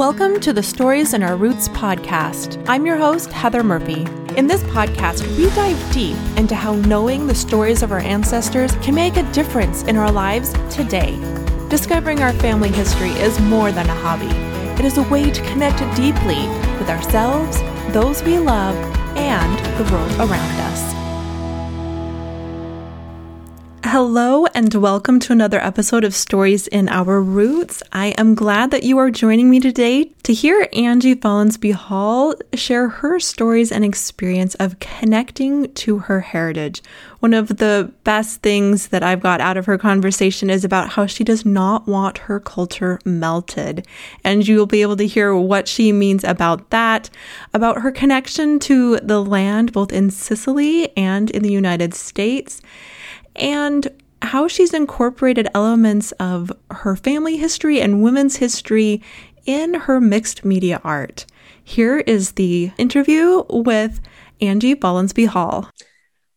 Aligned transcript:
Welcome 0.00 0.40
to 0.40 0.54
the 0.54 0.62
Stories 0.62 1.12
in 1.12 1.22
Our 1.22 1.36
Roots 1.36 1.68
podcast. 1.68 2.64
I'm 2.66 2.86
your 2.86 2.96
host, 2.96 3.30
Heather 3.30 3.62
Murphy. 3.62 4.06
In 4.34 4.46
this 4.46 4.62
podcast, 4.62 5.20
we 5.36 5.50
dive 5.50 5.92
deep 5.92 6.16
into 6.38 6.54
how 6.54 6.76
knowing 6.76 7.26
the 7.26 7.34
stories 7.34 7.82
of 7.82 7.92
our 7.92 7.98
ancestors 7.98 8.72
can 8.76 8.94
make 8.94 9.18
a 9.18 9.32
difference 9.32 9.82
in 9.82 9.96
our 9.96 10.10
lives 10.10 10.54
today. 10.74 11.18
Discovering 11.68 12.22
our 12.22 12.32
family 12.32 12.70
history 12.70 13.10
is 13.10 13.38
more 13.40 13.72
than 13.72 13.90
a 13.90 13.94
hobby, 13.94 14.34
it 14.82 14.86
is 14.86 14.96
a 14.96 15.02
way 15.10 15.30
to 15.30 15.42
connect 15.52 15.80
deeply 15.94 16.48
with 16.78 16.88
ourselves, 16.88 17.58
those 17.92 18.22
we 18.22 18.38
love, 18.38 18.74
and 19.18 19.58
the 19.76 19.92
world 19.92 20.12
around 20.12 20.60
us. 20.62 20.99
Hello, 23.92 24.46
and 24.54 24.72
welcome 24.72 25.18
to 25.18 25.32
another 25.32 25.58
episode 25.58 26.04
of 26.04 26.14
Stories 26.14 26.68
in 26.68 26.88
Our 26.88 27.20
Roots. 27.20 27.82
I 27.90 28.14
am 28.16 28.36
glad 28.36 28.70
that 28.70 28.84
you 28.84 28.98
are 28.98 29.10
joining 29.10 29.50
me 29.50 29.58
today 29.58 30.12
to 30.22 30.32
hear 30.32 30.68
Angie 30.72 31.16
Follansbee 31.16 31.72
Hall 31.72 32.36
share 32.54 32.88
her 32.88 33.18
stories 33.18 33.72
and 33.72 33.84
experience 33.84 34.54
of 34.54 34.78
connecting 34.78 35.74
to 35.74 35.98
her 35.98 36.20
heritage. 36.20 36.84
One 37.18 37.34
of 37.34 37.56
the 37.56 37.92
best 38.04 38.42
things 38.42 38.90
that 38.90 39.02
I've 39.02 39.18
got 39.18 39.40
out 39.40 39.56
of 39.56 39.66
her 39.66 39.76
conversation 39.76 40.50
is 40.50 40.64
about 40.64 40.90
how 40.90 41.06
she 41.06 41.24
does 41.24 41.44
not 41.44 41.88
want 41.88 42.18
her 42.18 42.38
culture 42.38 43.00
melted. 43.04 43.88
And 44.22 44.46
you 44.46 44.56
will 44.58 44.66
be 44.66 44.82
able 44.82 44.98
to 44.98 45.06
hear 45.08 45.34
what 45.34 45.66
she 45.66 45.90
means 45.90 46.22
about 46.22 46.70
that, 46.70 47.10
about 47.52 47.80
her 47.80 47.90
connection 47.90 48.60
to 48.60 48.98
the 48.98 49.20
land 49.20 49.72
both 49.72 49.90
in 49.90 50.10
Sicily 50.10 50.96
and 50.96 51.28
in 51.28 51.42
the 51.42 51.50
United 51.50 51.92
States 51.92 52.62
and 53.36 53.88
how 54.22 54.46
she's 54.48 54.74
incorporated 54.74 55.48
elements 55.54 56.12
of 56.12 56.52
her 56.70 56.96
family 56.96 57.36
history 57.36 57.80
and 57.80 58.02
women's 58.02 58.36
history 58.36 59.02
in 59.46 59.74
her 59.74 60.00
mixed 60.00 60.44
media 60.44 60.80
art. 60.84 61.26
Here 61.62 61.98
is 61.98 62.32
the 62.32 62.72
interview 62.78 63.42
with 63.48 64.00
Angie 64.40 64.74
Follansbee 64.74 65.28
Hall. 65.28 65.70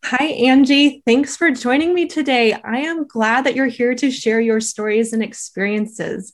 Hi, 0.05 0.25
Angie. 0.25 1.02
Thanks 1.05 1.38
for 1.38 1.52
joining 1.52 1.94
me 1.94 2.08
today. 2.08 2.53
I 2.53 2.80
am 2.80 3.07
glad 3.07 3.45
that 3.45 3.55
you're 3.55 3.67
here 3.67 3.95
to 3.95 4.11
share 4.11 4.41
your 4.41 4.59
stories 4.59 5.13
and 5.13 5.23
experiences. 5.23 6.33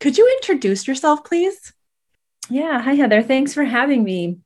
Could 0.00 0.18
you 0.18 0.28
introduce 0.40 0.86
yourself, 0.86 1.24
please? 1.24 1.72
Yeah. 2.50 2.80
Hi, 2.80 2.94
Heather. 2.94 3.22
Thanks 3.22 3.54
for 3.54 3.64
having 3.64 4.02
me. 4.02 4.38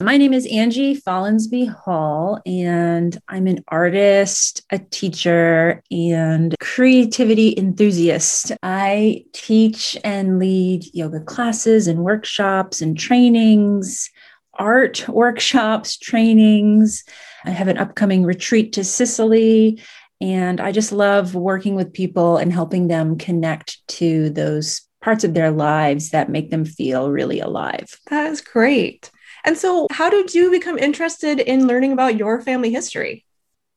My 0.00 0.16
name 0.16 0.32
is 0.32 0.46
Angie 0.46 0.94
Follansbee 0.94 1.74
Hall, 1.74 2.40
and 2.46 3.18
I'm 3.28 3.48
an 3.48 3.64
artist, 3.66 4.62
a 4.70 4.78
teacher, 4.78 5.82
and 5.90 6.54
creativity 6.60 7.52
enthusiast. 7.58 8.52
I 8.62 9.24
teach 9.32 9.98
and 10.04 10.38
lead 10.38 10.84
yoga 10.94 11.18
classes 11.18 11.88
and 11.88 12.04
workshops 12.04 12.80
and 12.80 12.96
trainings, 12.96 14.08
art 14.54 15.04
workshops, 15.08 15.98
trainings. 15.98 17.02
I 17.44 17.50
have 17.50 17.66
an 17.66 17.78
upcoming 17.78 18.22
retreat 18.22 18.74
to 18.74 18.84
Sicily, 18.84 19.82
and 20.20 20.60
I 20.60 20.70
just 20.70 20.92
love 20.92 21.34
working 21.34 21.74
with 21.74 21.92
people 21.92 22.36
and 22.36 22.52
helping 22.52 22.86
them 22.86 23.18
connect 23.18 23.84
to 23.88 24.30
those 24.30 24.82
parts 25.02 25.24
of 25.24 25.34
their 25.34 25.50
lives 25.50 26.10
that 26.10 26.30
make 26.30 26.50
them 26.50 26.64
feel 26.64 27.10
really 27.10 27.40
alive. 27.40 27.98
That 28.10 28.30
is 28.30 28.40
great. 28.40 29.10
And 29.44 29.56
so, 29.56 29.86
how 29.90 30.10
did 30.10 30.34
you 30.34 30.50
become 30.50 30.78
interested 30.78 31.40
in 31.40 31.66
learning 31.66 31.92
about 31.92 32.16
your 32.16 32.40
family 32.40 32.70
history? 32.70 33.24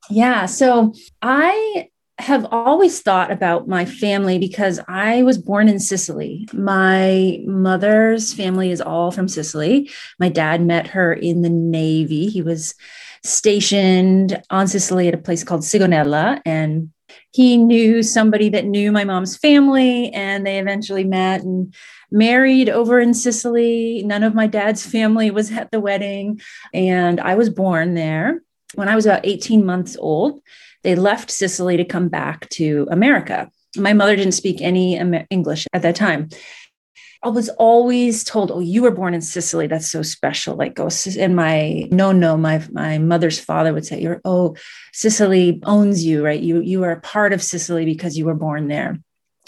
Yeah, 0.10 0.46
so 0.46 0.94
I 1.22 1.90
have 2.18 2.46
always 2.52 3.02
thought 3.02 3.32
about 3.32 3.68
my 3.68 3.86
family 3.86 4.38
because 4.38 4.80
I 4.88 5.24
was 5.24 5.38
born 5.38 5.68
in 5.68 5.80
Sicily. 5.80 6.48
My 6.54 7.40
mother's 7.46 8.34
family 8.34 8.72
is 8.72 8.82
all 8.82 9.12
from 9.12 9.28
Sicily. 9.28 9.90
My 10.20 10.30
dad 10.30 10.62
met 10.62 10.88
her 10.88 11.14
in 11.14 11.42
the 11.42 11.50
Navy. 11.50 12.28
He 12.28 12.42
was 12.42 12.76
stationed 13.24 14.42
on 14.50 14.68
Sicily 14.68 15.08
at 15.08 15.14
a 15.14 15.18
place 15.18 15.44
called 15.44 15.62
Sigonella 15.62 16.42
and 16.46 16.92
he 17.32 17.58
knew 17.58 18.04
somebody 18.04 18.50
that 18.50 18.66
knew 18.66 18.92
my 18.92 19.04
mom's 19.04 19.38
family 19.38 20.12
and 20.12 20.46
they 20.46 20.60
eventually 20.60 21.06
met 21.06 21.42
and 21.44 21.74
married 22.12 22.70
over 22.70 23.00
in 23.00 23.14
Sicily. 23.14 24.04
None 24.06 24.24
of 24.24 24.36
my 24.36 24.48
dad's 24.48 24.86
family 24.86 25.32
was 25.32 25.52
at 25.52 25.72
the 25.72 25.80
wedding. 25.80 26.42
And 26.74 27.20
I 27.20 27.36
was 27.36 27.50
born 27.50 27.94
there 27.94 28.42
when 28.76 28.90
I 28.90 28.96
was 28.96 29.06
about 29.06 29.26
18 29.26 29.66
months 29.66 29.96
old. 29.98 30.42
They 30.84 30.96
left 30.96 31.32
Sicily 31.32 31.78
to 31.78 31.86
come 31.86 32.10
back 32.10 32.50
to 32.50 32.88
America. 32.92 33.50
My 33.78 33.94
mother 33.94 34.18
didn't 34.18 34.34
speak 34.34 34.62
any 34.62 34.98
English 35.30 35.68
at 35.72 35.84
that 35.84 35.96
time. 35.96 36.30
I 37.24 37.30
was 37.30 37.50
always 37.50 38.24
told, 38.24 38.52
"Oh, 38.52 38.60
you 38.60 38.82
were 38.82 38.92
born 38.92 39.14
in 39.14 39.22
Sicily. 39.22 39.68
That's 39.68 39.90
so 39.90 40.02
special." 40.02 40.56
Like, 40.56 40.80
oh, 40.80 40.90
and 41.20 41.36
my 41.36 41.88
no, 41.92 42.12
no, 42.12 42.38
my 42.38 42.66
my 42.72 42.98
mother's 42.98 43.40
father 43.40 43.74
would 43.74 43.86
say, 43.86 44.02
"You're 44.02 44.22
oh, 44.26 44.56
Sicily 44.94 45.60
owns 45.64 46.04
you, 46.04 46.26
right? 46.26 46.42
You 46.42 46.62
you 46.62 46.84
are 46.84 46.92
a 46.92 47.02
part 47.02 47.34
of 47.34 47.44
Sicily 47.44 47.86
because 47.86 48.18
you 48.18 48.26
were 48.26 48.36
born 48.36 48.68
there." 48.68 49.00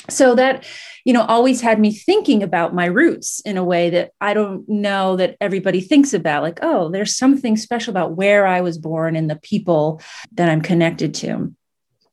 so 0.09 0.35
that 0.35 0.65
you 1.05 1.13
know 1.13 1.23
always 1.23 1.61
had 1.61 1.79
me 1.79 1.93
thinking 1.93 2.43
about 2.43 2.75
my 2.75 2.85
roots 2.85 3.39
in 3.45 3.57
a 3.57 3.63
way 3.63 3.89
that 3.89 4.11
i 4.19 4.33
don't 4.33 4.67
know 4.67 5.15
that 5.15 5.37
everybody 5.39 5.79
thinks 5.79 6.13
about 6.13 6.43
like 6.43 6.59
oh 6.61 6.89
there's 6.89 7.15
something 7.15 7.55
special 7.55 7.91
about 7.91 8.15
where 8.15 8.45
i 8.45 8.59
was 8.59 8.77
born 8.77 9.15
and 9.15 9.29
the 9.29 9.37
people 9.37 10.01
that 10.33 10.49
i'm 10.49 10.61
connected 10.61 11.13
to 11.13 11.53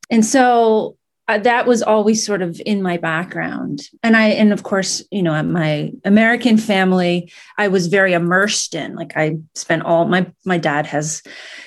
and 0.09 0.25
so 0.25 0.97
uh, 1.31 1.37
that 1.37 1.65
was 1.65 1.81
always 1.81 2.25
sort 2.25 2.41
of 2.41 2.61
in 2.65 2.81
my 2.81 2.97
background. 2.97 3.81
And 4.03 4.17
i 4.17 4.27
and 4.27 4.51
of 4.51 4.63
course 4.63 5.03
you 5.11 5.23
know 5.23 5.41
my 5.43 5.91
american 6.03 6.57
family 6.57 7.31
i 7.57 7.67
was 7.69 7.87
very 7.87 8.13
immersed 8.13 8.75
in 8.75 8.95
like 8.95 9.13
i 9.15 9.37
spent 9.55 9.83
all 9.83 10.05
my 10.05 10.29
my 10.45 10.57
dad 10.57 10.85
has 10.87 11.23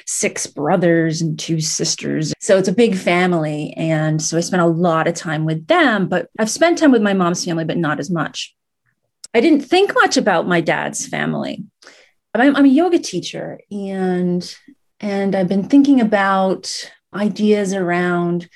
six 0.06 0.47
brothers 0.47 1.22
and 1.22 1.38
two 1.38 1.60
sisters. 1.60 2.34
So 2.41 2.58
it's 2.58 2.69
a 2.69 2.75
big 2.75 2.97
family. 2.97 3.72
And 3.76 4.20
so 4.20 4.36
i 4.36 4.41
spent 4.41 4.62
a 4.62 4.66
lot 4.66 5.08
of 5.08 5.14
time 5.14 5.44
with 5.44 5.66
them 5.66 6.08
but 6.08 6.28
i've 6.38 6.50
spent 6.50 6.78
time 6.78 6.92
with 6.92 7.02
my 7.02 7.14
mom's 7.14 7.44
family 7.44 7.64
but 7.64 7.78
not 7.78 8.00
as 8.00 8.10
much. 8.10 8.54
I 9.32 9.41
didn't 9.41 9.62
think 9.62 9.92
much 9.94 10.16
about 10.16 10.46
my 10.46 10.60
dad's 10.60 11.06
family 11.06 11.64
i'm, 12.34 12.56
I'm 12.56 12.64
a 12.64 12.69
yoga 12.69 12.98
teacher 12.98 13.60
and 13.70 14.56
and 15.00 15.34
i've 15.34 15.48
been 15.48 15.69
thinking 15.69 16.00
about 16.00 16.91
ideas 17.14 17.72
around 17.72 18.48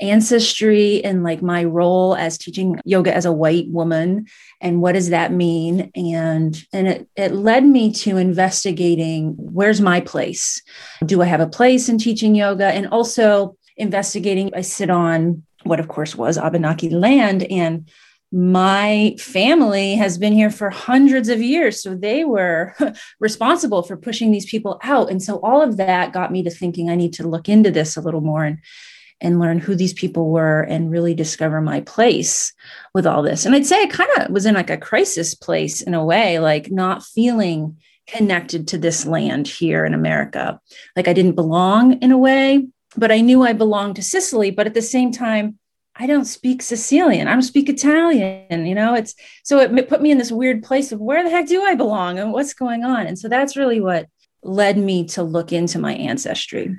ancestry 0.00 1.02
and 1.04 1.22
like 1.22 1.42
my 1.42 1.64
role 1.64 2.14
as 2.16 2.38
teaching 2.38 2.80
yoga 2.84 3.14
as 3.14 3.24
a 3.24 3.32
white 3.32 3.68
woman 3.68 4.26
and 4.60 4.80
what 4.80 4.92
does 4.92 5.10
that 5.10 5.30
mean? 5.30 5.90
And 5.94 6.64
and 6.72 6.88
it, 6.88 7.08
it 7.16 7.32
led 7.32 7.64
me 7.64 7.92
to 7.92 8.16
investigating 8.16 9.34
where's 9.36 9.80
my 9.80 10.00
place? 10.00 10.62
Do 11.04 11.22
i 11.22 11.26
have 11.26 11.40
a 11.40 11.46
place 11.46 11.88
in 11.88 11.98
teaching 11.98 12.34
yoga? 12.34 12.66
And 12.66 12.88
also 12.88 13.56
investigating 13.76 14.50
i 14.54 14.60
sit 14.60 14.88
on 14.88 15.42
what 15.64 15.80
of 15.80 15.88
course 15.88 16.14
was 16.14 16.38
abenaki 16.38 16.88
land 16.88 17.42
and 17.44 17.90
my 18.32 19.14
family 19.18 19.94
has 19.94 20.18
been 20.18 20.32
here 20.32 20.50
for 20.50 20.68
hundreds 20.68 21.28
of 21.28 21.40
years. 21.40 21.80
So 21.80 21.94
they 21.94 22.24
were 22.24 22.74
responsible 23.20 23.84
for 23.84 23.96
pushing 23.96 24.32
these 24.32 24.46
people 24.46 24.80
out. 24.82 25.08
And 25.08 25.22
so 25.22 25.38
all 25.40 25.62
of 25.62 25.76
that 25.76 26.12
got 26.12 26.32
me 26.32 26.42
to 26.42 26.50
thinking 26.50 26.90
i 26.90 26.96
need 26.96 27.12
to 27.14 27.28
look 27.28 27.48
into 27.48 27.70
this 27.70 27.96
a 27.96 28.00
little 28.00 28.22
more 28.22 28.44
and 28.44 28.58
and 29.24 29.40
learn 29.40 29.58
who 29.58 29.74
these 29.74 29.94
people 29.94 30.28
were 30.30 30.60
and 30.60 30.90
really 30.90 31.14
discover 31.14 31.60
my 31.60 31.80
place 31.80 32.52
with 32.92 33.06
all 33.06 33.22
this. 33.22 33.46
And 33.46 33.54
I'd 33.54 33.66
say 33.66 33.82
I 33.82 33.86
kind 33.86 34.10
of 34.18 34.30
was 34.30 34.44
in 34.44 34.54
like 34.54 34.70
a 34.70 34.76
crisis 34.76 35.34
place 35.34 35.80
in 35.80 35.94
a 35.94 36.04
way, 36.04 36.38
like 36.38 36.70
not 36.70 37.02
feeling 37.02 37.78
connected 38.06 38.68
to 38.68 38.78
this 38.78 39.06
land 39.06 39.48
here 39.48 39.86
in 39.86 39.94
America. 39.94 40.60
Like 40.94 41.08
I 41.08 41.14
didn't 41.14 41.36
belong 41.36 41.94
in 42.02 42.12
a 42.12 42.18
way, 42.18 42.68
but 42.98 43.10
I 43.10 43.22
knew 43.22 43.42
I 43.42 43.54
belonged 43.54 43.96
to 43.96 44.02
Sicily. 44.02 44.50
But 44.50 44.66
at 44.66 44.74
the 44.74 44.82
same 44.82 45.10
time, 45.10 45.58
I 45.96 46.06
don't 46.06 46.26
speak 46.26 46.60
Sicilian. 46.60 47.26
I 47.26 47.32
don't 47.32 47.42
speak 47.42 47.70
Italian. 47.70 48.66
You 48.66 48.74
know, 48.74 48.94
it's 48.94 49.14
so 49.42 49.58
it 49.60 49.88
put 49.88 50.02
me 50.02 50.10
in 50.10 50.18
this 50.18 50.32
weird 50.32 50.62
place 50.62 50.92
of 50.92 51.00
where 51.00 51.24
the 51.24 51.30
heck 51.30 51.46
do 51.46 51.62
I 51.62 51.74
belong 51.76 52.18
and 52.18 52.32
what's 52.32 52.52
going 52.52 52.84
on. 52.84 53.06
And 53.06 53.18
so 53.18 53.28
that's 53.28 53.56
really 53.56 53.80
what 53.80 54.06
led 54.42 54.76
me 54.76 55.06
to 55.06 55.22
look 55.22 55.50
into 55.50 55.78
my 55.78 55.94
ancestry. 55.94 56.76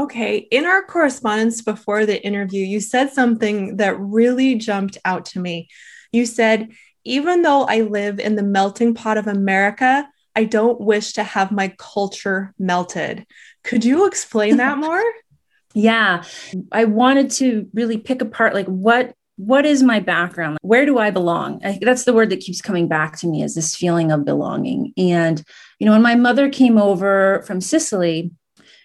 Okay, 0.00 0.38
in 0.38 0.64
our 0.64 0.82
correspondence 0.82 1.60
before 1.60 2.06
the 2.06 2.24
interview, 2.24 2.64
you 2.64 2.80
said 2.80 3.10
something 3.10 3.76
that 3.76 4.00
really 4.00 4.54
jumped 4.54 4.96
out 5.04 5.26
to 5.26 5.40
me. 5.40 5.68
You 6.10 6.24
said, 6.24 6.70
even 7.04 7.42
though 7.42 7.64
I 7.64 7.82
live 7.82 8.18
in 8.18 8.34
the 8.34 8.42
melting 8.42 8.94
pot 8.94 9.18
of 9.18 9.26
America, 9.26 10.08
I 10.34 10.44
don't 10.44 10.80
wish 10.80 11.12
to 11.14 11.22
have 11.22 11.52
my 11.52 11.74
culture 11.78 12.54
melted. 12.58 13.26
Could 13.62 13.84
you 13.84 14.06
explain 14.06 14.56
that 14.56 14.78
more? 14.86 15.02
yeah, 15.74 16.24
I 16.72 16.84
wanted 16.84 17.30
to 17.32 17.68
really 17.74 17.98
pick 17.98 18.22
apart 18.22 18.54
like 18.54 18.66
what 18.66 19.14
what 19.36 19.64
is 19.64 19.82
my 19.82 20.00
background? 20.00 20.58
Where 20.60 20.84
do 20.84 20.98
I 20.98 21.10
belong? 21.10 21.64
I, 21.64 21.78
that's 21.80 22.04
the 22.04 22.12
word 22.12 22.28
that 22.28 22.40
keeps 22.40 22.60
coming 22.60 22.88
back 22.88 23.16
to 23.18 23.26
me 23.26 23.42
is 23.42 23.54
this 23.54 23.74
feeling 23.74 24.12
of 24.12 24.26
belonging. 24.26 24.92
And 24.98 25.42
you 25.78 25.86
know, 25.86 25.92
when 25.92 26.02
my 26.02 26.14
mother 26.14 26.50
came 26.50 26.76
over 26.76 27.42
from 27.46 27.62
Sicily, 27.62 28.32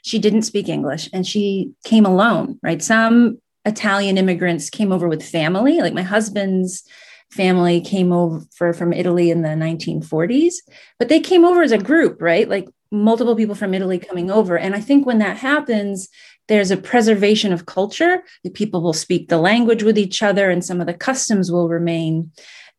she 0.06 0.20
didn't 0.20 0.44
speak 0.44 0.70
English 0.70 1.10
and 1.12 1.26
she 1.26 1.72
came 1.84 2.06
alone, 2.06 2.60
right? 2.62 2.82
Some 2.82 3.40
Italian 3.66 4.20
immigrants 4.20 4.70
came 4.70 4.92
over 4.92 5.08
with 5.08 5.28
family, 5.28 5.82
like 5.82 5.96
my 5.96 6.04
husband's 6.04 6.84
family 7.32 7.82
came 7.82 8.12
over 8.14 8.72
from 8.72 8.94
Italy 8.94 9.32
in 9.32 9.42
the 9.42 9.50
1940s, 9.50 10.54
but 11.00 11.10
they 11.10 11.20
came 11.20 11.44
over 11.44 11.64
as 11.64 11.72
a 11.72 11.80
group, 11.80 12.22
right? 12.22 12.48
Like 12.48 12.70
multiple 12.92 13.36
people 13.36 13.56
from 13.56 13.74
Italy 13.74 13.98
coming 13.98 14.30
over. 14.30 14.60
And 14.60 14.76
I 14.76 14.80
think 14.80 15.08
when 15.08 15.18
that 15.18 15.38
happens, 15.38 16.08
there's 16.48 16.70
a 16.70 16.78
preservation 16.78 17.52
of 17.52 17.66
culture. 17.66 18.24
The 18.44 18.52
people 18.52 18.84
will 18.84 18.94
speak 18.94 19.28
the 19.30 19.40
language 19.40 19.82
with 19.82 19.98
each 19.98 20.22
other, 20.22 20.52
and 20.52 20.64
some 20.64 20.80
of 20.80 20.86
the 20.86 20.94
customs 20.94 21.52
will 21.52 21.68
remain 21.68 22.32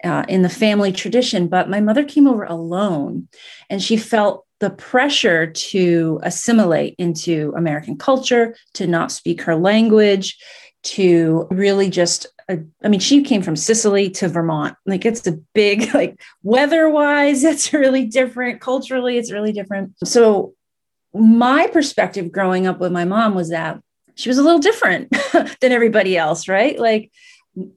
uh, 0.05 0.25
in 0.29 0.43
the 0.43 0.49
family 0.49 0.93
tradition. 0.93 1.49
But 1.49 1.69
my 1.69 1.81
mother 1.81 2.05
came 2.05 2.29
over 2.29 2.45
alone, 2.45 3.27
and 3.69 3.83
she 3.83 3.97
felt 3.97 4.46
the 4.61 4.71
pressure 4.71 5.47
to 5.47 6.21
assimilate 6.23 6.95
into 6.99 7.53
American 7.57 7.99
culture, 7.99 8.57
to 8.75 8.87
not 8.87 9.13
speak 9.13 9.43
her 9.43 9.57
language, 9.57 10.39
to 10.83 11.47
really 11.51 11.91
just 11.91 12.27
uh, 12.49 12.57
I 12.85 12.89
mean, 12.89 13.01
she 13.01 13.23
came 13.23 13.43
from 13.43 13.57
Sicily 13.57 14.09
to 14.11 14.29
Vermont. 14.29 14.77
Like 14.87 15.05
it's 15.05 15.27
a 15.27 15.33
big, 15.55 15.93
like 15.95 16.21
weather 16.43 16.89
wise, 16.89 17.45
it's 17.45 17.73
really 17.73 18.07
different. 18.07 18.61
Culturally, 18.61 19.19
it's 19.19 19.33
really 19.33 19.53
different. 19.53 19.95
So 20.05 20.55
my 21.13 21.67
perspective 21.67 22.31
growing 22.31 22.67
up 22.67 22.79
with 22.79 22.93
my 22.93 23.05
mom 23.05 23.35
was 23.35 23.51
that 23.51 23.81
she 24.15 24.29
was 24.29 24.39
a 24.39 24.43
little 24.43 24.59
different 24.59 25.11
than 25.61 25.73
everybody 25.73 26.17
else, 26.17 26.49
right? 26.49 26.79
Like 26.79 27.11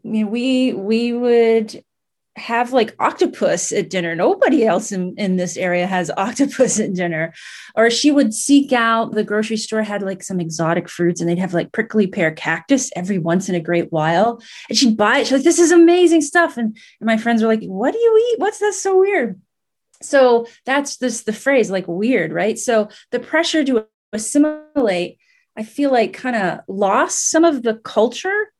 we 0.03 0.73
we 0.73 1.13
would 1.13 1.83
have 2.39 2.73
like 2.73 2.95
octopus 2.99 3.71
at 3.71 3.89
dinner. 3.89 4.15
Nobody 4.15 4.65
else 4.65 4.91
in, 4.91 5.13
in 5.17 5.35
this 5.35 5.57
area 5.57 5.85
has 5.85 6.11
octopus 6.17 6.79
at 6.79 6.93
dinner. 6.93 7.33
Or 7.75 7.89
she 7.89 8.11
would 8.11 8.33
seek 8.33 8.73
out 8.73 9.11
the 9.11 9.23
grocery 9.23 9.57
store 9.57 9.83
had 9.83 10.01
like 10.01 10.23
some 10.23 10.39
exotic 10.39 10.89
fruits 10.89 11.21
and 11.21 11.29
they'd 11.29 11.39
have 11.39 11.53
like 11.53 11.71
prickly 11.71 12.07
pear 12.07 12.31
cactus 12.31 12.89
every 12.95 13.19
once 13.19 13.49
in 13.49 13.55
a 13.55 13.59
great 13.59 13.91
while. 13.91 14.41
And 14.69 14.77
she'd 14.77 14.97
buy 14.97 15.19
it. 15.19 15.27
She's 15.27 15.33
like, 15.33 15.43
this 15.43 15.59
is 15.59 15.71
amazing 15.71 16.21
stuff. 16.21 16.57
And, 16.57 16.77
and 16.99 17.07
my 17.07 17.17
friends 17.17 17.41
were 17.41 17.47
like, 17.47 17.63
what 17.63 17.91
do 17.91 17.99
you 17.99 18.31
eat? 18.31 18.39
What's 18.39 18.59
that 18.59 18.73
so 18.73 18.99
weird? 18.99 19.39
so 20.01 20.47
that's 20.65 20.97
this 20.97 21.23
the 21.23 21.33
phrase 21.33 21.69
like 21.69 21.87
weird 21.87 22.31
right 22.31 22.57
so 22.57 22.89
the 23.11 23.19
pressure 23.19 23.63
to 23.63 23.85
assimilate 24.13 25.17
i 25.57 25.63
feel 25.63 25.91
like 25.91 26.13
kind 26.13 26.35
of 26.35 26.59
lost 26.67 27.29
some 27.29 27.43
of 27.43 27.63
the 27.63 27.75
culture 27.75 28.51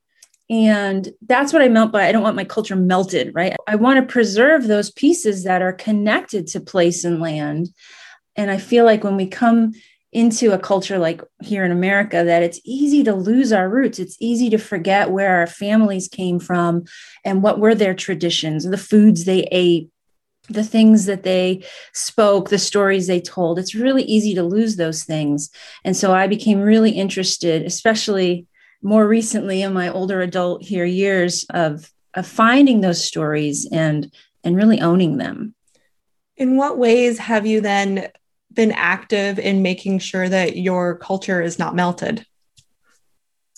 and 0.50 1.10
that's 1.28 1.54
what 1.54 1.62
i 1.62 1.68
meant 1.68 1.92
by 1.92 2.07
i 2.07 2.12
don't 2.12 2.24
want 2.24 2.36
my 2.36 2.44
culture 2.44 2.75
melted 2.75 3.34
right 3.34 3.56
i 3.68 3.75
want 3.75 4.00
to 4.00 4.12
preserve 4.12 4.68
those 4.68 4.92
pieces 4.92 5.44
that 5.44 5.62
are 5.62 5.74
connected 5.74 6.48
to 6.48 6.60
place 6.60 7.04
and 7.04 7.22
land 7.22 7.69
and 8.36 8.50
i 8.50 8.57
feel 8.57 8.86
like 8.86 9.04
when 9.04 9.16
we 9.16 9.28
come 9.28 9.72
into 10.12 10.51
a 10.54 10.60
culture 10.60 10.98
like 10.98 11.22
here 11.42 11.63
in 11.63 11.72
America 11.72 12.24
that 12.24 12.42
it's 12.42 12.60
easy 12.63 13.04
to 13.04 13.13
lose 13.13 13.54
our 13.54 13.69
roots. 13.69 14.00
It's 14.00 14.18
easy 14.19 14.50
to 14.50 14.57
forget 14.57 15.12
where 15.12 15.38
our 15.38 15.48
families 15.48 16.07
came 16.07 16.40
from 16.40 16.86
and 17.24 17.44
what 17.44 17.60
were 17.60 17.75
their 17.75 17.94
traditions, 17.94 18.63
the 18.63 18.78
foods 18.78 19.25
they 19.25 19.48
ate, 19.52 19.90
the 20.50 20.63
things 20.63 21.06
that 21.06 21.22
they 21.22 21.63
spoke, 21.94 22.50
the 22.50 22.57
stories 22.57 23.06
they 23.06 23.22
told. 23.22 23.60
It's 23.60 23.75
really 23.75 24.04
easy 24.04 24.34
to 24.34 24.44
lose 24.44 24.78
those 24.78 25.04
things. 25.04 25.52
And 25.86 25.95
so 25.95 26.12
I 26.12 26.25
became 26.25 26.60
really 26.60 26.92
interested, 26.92 27.63
especially 27.63 28.48
more 28.81 29.08
recently 29.08 29.62
in 29.62 29.74
my 29.74 29.90
older 29.90 30.22
adult 30.22 30.64
here 30.64 30.86
years 30.86 31.46
of, 31.50 31.92
of 32.14 32.26
finding 32.26 32.81
those 32.81 33.04
stories 33.04 33.68
and 33.72 34.12
and 34.44 34.56
really 34.56 34.80
owning 34.80 35.18
them. 35.18 35.54
In 36.38 36.56
what 36.56 36.78
ways 36.78 37.18
have 37.18 37.46
you 37.46 37.62
then 37.62 38.08
been 38.54 38.72
active 38.72 39.38
in 39.38 39.62
making 39.62 40.00
sure 40.00 40.28
that 40.28 40.58
your 40.58 40.98
culture 40.98 41.42
is 41.42 41.60
not 41.60 41.76
melted? 41.76 42.26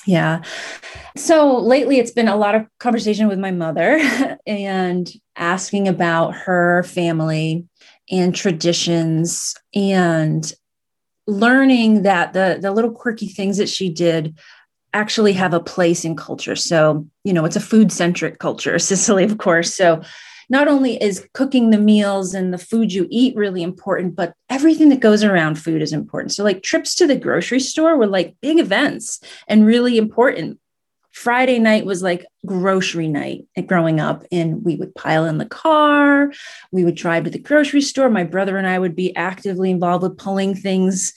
Yeah. 0.05 0.41
So 1.15 1.57
lately 1.57 1.99
it's 1.99 2.11
been 2.11 2.27
a 2.27 2.35
lot 2.35 2.55
of 2.55 2.65
conversation 2.79 3.27
with 3.27 3.37
my 3.37 3.51
mother 3.51 3.99
and 4.47 5.11
asking 5.35 5.87
about 5.87 6.35
her 6.35 6.83
family 6.83 7.67
and 8.09 8.35
traditions 8.35 9.55
and 9.75 10.51
learning 11.27 12.01
that 12.01 12.33
the 12.33 12.57
the 12.59 12.71
little 12.71 12.91
quirky 12.91 13.27
things 13.27 13.57
that 13.57 13.69
she 13.69 13.89
did 13.89 14.37
actually 14.93 15.33
have 15.33 15.53
a 15.53 15.59
place 15.59 16.03
in 16.03 16.15
culture. 16.15 16.55
So, 16.55 17.07
you 17.23 17.33
know, 17.33 17.45
it's 17.45 17.55
a 17.55 17.61
food 17.61 17.91
centric 17.91 18.39
culture, 18.39 18.77
Sicily, 18.91 19.23
of 19.23 19.37
course. 19.37 19.73
So, 19.73 20.01
not 20.49 20.67
only 20.67 21.01
is 21.01 21.25
cooking 21.33 21.69
the 21.69 21.77
meals 21.77 22.33
and 22.33 22.53
the 22.53 22.57
food 22.57 22.91
you 22.91 23.07
eat 23.09 23.37
really 23.37 23.63
important, 23.63 24.17
but 24.17 24.33
everything 24.49 24.89
that 24.89 24.99
goes 24.99 25.23
around 25.23 25.55
food 25.55 25.81
is 25.81 25.93
important. 25.93 26.33
So, 26.33 26.43
like 26.43 26.61
trips 26.61 26.93
to 26.95 27.07
the 27.07 27.15
grocery 27.15 27.61
store 27.61 27.95
were 27.95 28.07
like 28.07 28.35
big 28.41 28.59
events 28.59 29.21
and 29.47 29.65
really 29.65 29.97
important. 29.97 30.59
Friday 31.11 31.59
night 31.59 31.85
was 31.85 32.01
like 32.01 32.25
grocery 32.45 33.07
night 33.07 33.45
growing 33.67 33.99
up, 33.99 34.23
and 34.31 34.63
we 34.63 34.75
would 34.75 34.95
pile 34.95 35.25
in 35.25 35.37
the 35.37 35.45
car. 35.45 36.31
We 36.71 36.83
would 36.83 36.95
drive 36.95 37.25
to 37.25 37.29
the 37.29 37.39
grocery 37.39 37.81
store. 37.81 38.09
My 38.09 38.23
brother 38.23 38.57
and 38.57 38.65
I 38.65 38.79
would 38.79 38.95
be 38.95 39.15
actively 39.15 39.69
involved 39.69 40.03
with 40.03 40.17
pulling 40.17 40.55
things 40.55 41.13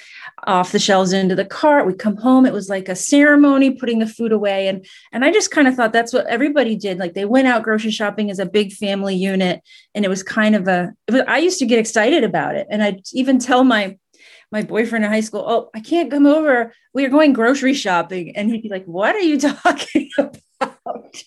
off 0.46 0.72
the 0.72 0.78
shelves 0.78 1.12
into 1.12 1.34
the 1.34 1.44
cart. 1.44 1.86
We'd 1.86 1.98
come 1.98 2.16
home. 2.16 2.44
It 2.44 2.52
was 2.52 2.68
like 2.68 2.88
a 2.88 2.96
ceremony 2.96 3.70
putting 3.70 3.98
the 3.98 4.06
food 4.06 4.32
away. 4.32 4.68
And, 4.68 4.84
and 5.12 5.24
I 5.24 5.32
just 5.32 5.50
kind 5.50 5.68
of 5.68 5.74
thought 5.74 5.92
that's 5.92 6.12
what 6.12 6.26
everybody 6.26 6.76
did. 6.76 6.98
Like 6.98 7.14
they 7.14 7.24
went 7.24 7.48
out 7.48 7.62
grocery 7.62 7.90
shopping 7.90 8.30
as 8.30 8.38
a 8.38 8.46
big 8.46 8.72
family 8.72 9.14
unit. 9.14 9.62
And 9.94 10.04
it 10.04 10.08
was 10.08 10.22
kind 10.22 10.54
of 10.54 10.68
a, 10.68 10.92
was, 11.10 11.22
I 11.26 11.38
used 11.38 11.58
to 11.60 11.66
get 11.66 11.78
excited 11.78 12.24
about 12.24 12.56
it. 12.56 12.66
And 12.68 12.82
I'd 12.82 13.00
even 13.12 13.38
tell 13.38 13.64
my 13.64 13.96
my 14.52 14.62
boyfriend 14.62 15.04
in 15.04 15.10
high 15.10 15.20
school, 15.20 15.44
oh, 15.46 15.70
I 15.74 15.80
can't 15.80 16.10
come 16.10 16.26
over. 16.26 16.72
We 16.92 17.04
are 17.04 17.10
going 17.10 17.32
grocery 17.32 17.74
shopping. 17.74 18.36
And 18.36 18.50
he'd 18.50 18.62
be 18.62 18.68
like, 18.68 18.84
what 18.84 19.14
are 19.14 19.20
you 19.20 19.38
talking 19.40 20.10
about? 20.18 21.22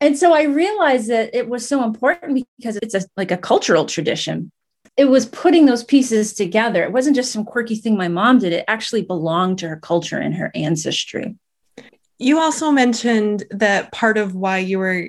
and 0.00 0.18
so 0.18 0.32
I 0.32 0.42
realized 0.42 1.08
that 1.10 1.34
it 1.34 1.48
was 1.48 1.66
so 1.66 1.84
important 1.84 2.46
because 2.58 2.76
it's 2.76 2.94
a, 2.94 3.02
like 3.16 3.30
a 3.30 3.36
cultural 3.36 3.86
tradition. 3.86 4.50
It 4.96 5.06
was 5.06 5.26
putting 5.26 5.66
those 5.66 5.84
pieces 5.84 6.34
together. 6.34 6.82
It 6.82 6.92
wasn't 6.92 7.16
just 7.16 7.32
some 7.32 7.44
quirky 7.44 7.76
thing 7.76 7.96
my 7.96 8.08
mom 8.08 8.38
did, 8.38 8.52
it 8.52 8.64
actually 8.68 9.02
belonged 9.02 9.58
to 9.60 9.68
her 9.68 9.76
culture 9.76 10.18
and 10.18 10.34
her 10.34 10.50
ancestry. 10.54 11.36
You 12.18 12.38
also 12.38 12.70
mentioned 12.70 13.44
that 13.50 13.92
part 13.92 14.18
of 14.18 14.34
why 14.34 14.58
you 14.58 14.78
were 14.78 15.08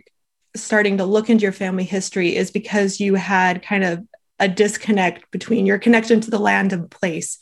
starting 0.55 0.97
to 0.97 1.05
look 1.05 1.29
into 1.29 1.43
your 1.43 1.51
family 1.51 1.83
history 1.83 2.35
is 2.35 2.51
because 2.51 2.99
you 2.99 3.15
had 3.15 3.63
kind 3.63 3.83
of 3.83 4.05
a 4.41 4.49
disconnect 4.49 5.31
between 5.31 5.65
your 5.65 5.79
connection 5.79 6.19
to 6.19 6.31
the 6.31 6.39
land 6.39 6.73
and 6.73 6.91
place. 6.91 7.37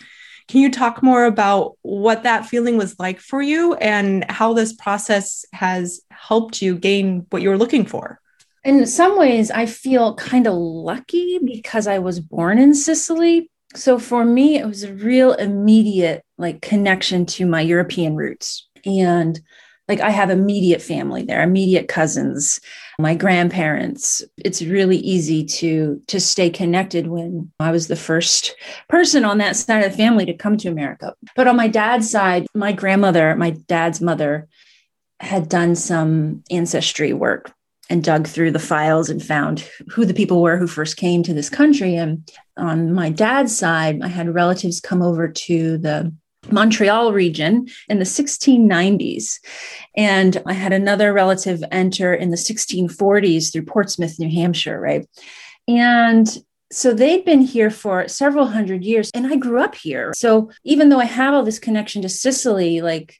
Can 0.47 0.61
you 0.61 0.71
talk 0.71 1.01
more 1.01 1.25
about 1.25 1.77
what 1.81 2.23
that 2.23 2.45
feeling 2.45 2.77
was 2.77 2.99
like 2.99 3.19
for 3.19 3.41
you 3.41 3.75
and 3.75 4.29
how 4.29 4.53
this 4.53 4.73
process 4.73 5.45
has 5.53 6.01
helped 6.11 6.61
you 6.61 6.75
gain 6.75 7.25
what 7.29 7.41
you 7.41 7.49
were 7.49 7.57
looking 7.57 7.85
for? 7.85 8.19
In 8.63 8.85
some 8.85 9.17
ways, 9.17 9.51
I 9.51 9.65
feel 9.65 10.15
kind 10.15 10.45
of 10.45 10.53
lucky 10.53 11.39
because 11.43 11.87
I 11.87 11.99
was 11.99 12.19
born 12.19 12.59
in 12.59 12.73
Sicily. 12.73 13.49
So 13.75 13.99
for 13.99 14.25
me, 14.25 14.57
it 14.57 14.65
was 14.65 14.83
a 14.83 14.93
real 14.93 15.33
immediate 15.33 16.25
like 16.37 16.61
connection 16.61 17.25
to 17.27 17.45
my 17.45 17.61
European 17.61 18.15
roots. 18.15 18.67
And 18.85 19.39
like 19.89 19.99
I 19.99 20.11
have 20.11 20.29
immediate 20.29 20.81
family 20.81 21.23
there, 21.23 21.41
immediate 21.41 21.87
cousins, 21.87 22.61
my 22.99 23.15
grandparents. 23.15 24.23
It's 24.37 24.61
really 24.61 24.97
easy 24.97 25.43
to 25.45 26.01
to 26.07 26.19
stay 26.19 26.49
connected 26.49 27.07
when 27.07 27.51
I 27.59 27.71
was 27.71 27.87
the 27.87 27.95
first 27.95 28.55
person 28.87 29.25
on 29.25 29.39
that 29.39 29.55
side 29.55 29.83
of 29.83 29.91
the 29.91 29.97
family 29.97 30.25
to 30.27 30.33
come 30.33 30.57
to 30.57 30.69
America. 30.69 31.15
But 31.35 31.47
on 31.47 31.57
my 31.57 31.67
dad's 31.67 32.09
side, 32.09 32.45
my 32.53 32.71
grandmother, 32.71 33.35
my 33.35 33.49
dad's 33.67 33.99
mother 33.99 34.47
had 35.19 35.49
done 35.49 35.75
some 35.75 36.43
ancestry 36.49 37.11
work 37.11 37.51
and 37.89 38.03
dug 38.03 38.27
through 38.27 38.51
the 38.51 38.59
files 38.59 39.09
and 39.09 39.21
found 39.21 39.67
who 39.89 40.05
the 40.05 40.13
people 40.13 40.43
were 40.43 40.57
who 40.57 40.67
first 40.67 40.95
came 40.95 41.23
to 41.23 41.33
this 41.33 41.49
country 41.49 41.95
and 41.95 42.31
on 42.55 42.93
my 42.93 43.09
dad's 43.09 43.57
side, 43.57 44.01
I 44.03 44.07
had 44.07 44.33
relatives 44.33 44.81
come 44.81 45.01
over 45.01 45.27
to 45.27 45.77
the 45.77 46.13
Montreal 46.51 47.13
region 47.13 47.67
in 47.87 47.99
the 47.99 48.05
1690s. 48.05 49.39
And 49.95 50.41
I 50.45 50.53
had 50.53 50.73
another 50.73 51.13
relative 51.13 51.63
enter 51.71 52.13
in 52.13 52.31
the 52.31 52.37
1640s 52.37 53.51
through 53.51 53.65
Portsmouth, 53.65 54.19
New 54.19 54.29
Hampshire, 54.29 54.79
right? 54.79 55.07
And 55.67 56.27
so 56.71 56.93
they'd 56.93 57.25
been 57.25 57.41
here 57.41 57.69
for 57.69 58.07
several 58.07 58.45
hundred 58.45 58.83
years, 58.83 59.09
and 59.13 59.25
I 59.27 59.35
grew 59.35 59.59
up 59.59 59.75
here. 59.75 60.13
So 60.15 60.51
even 60.63 60.89
though 60.89 60.99
I 60.99 61.05
have 61.05 61.33
all 61.33 61.43
this 61.43 61.59
connection 61.59 62.01
to 62.03 62.09
Sicily, 62.09 62.81
like 62.81 63.15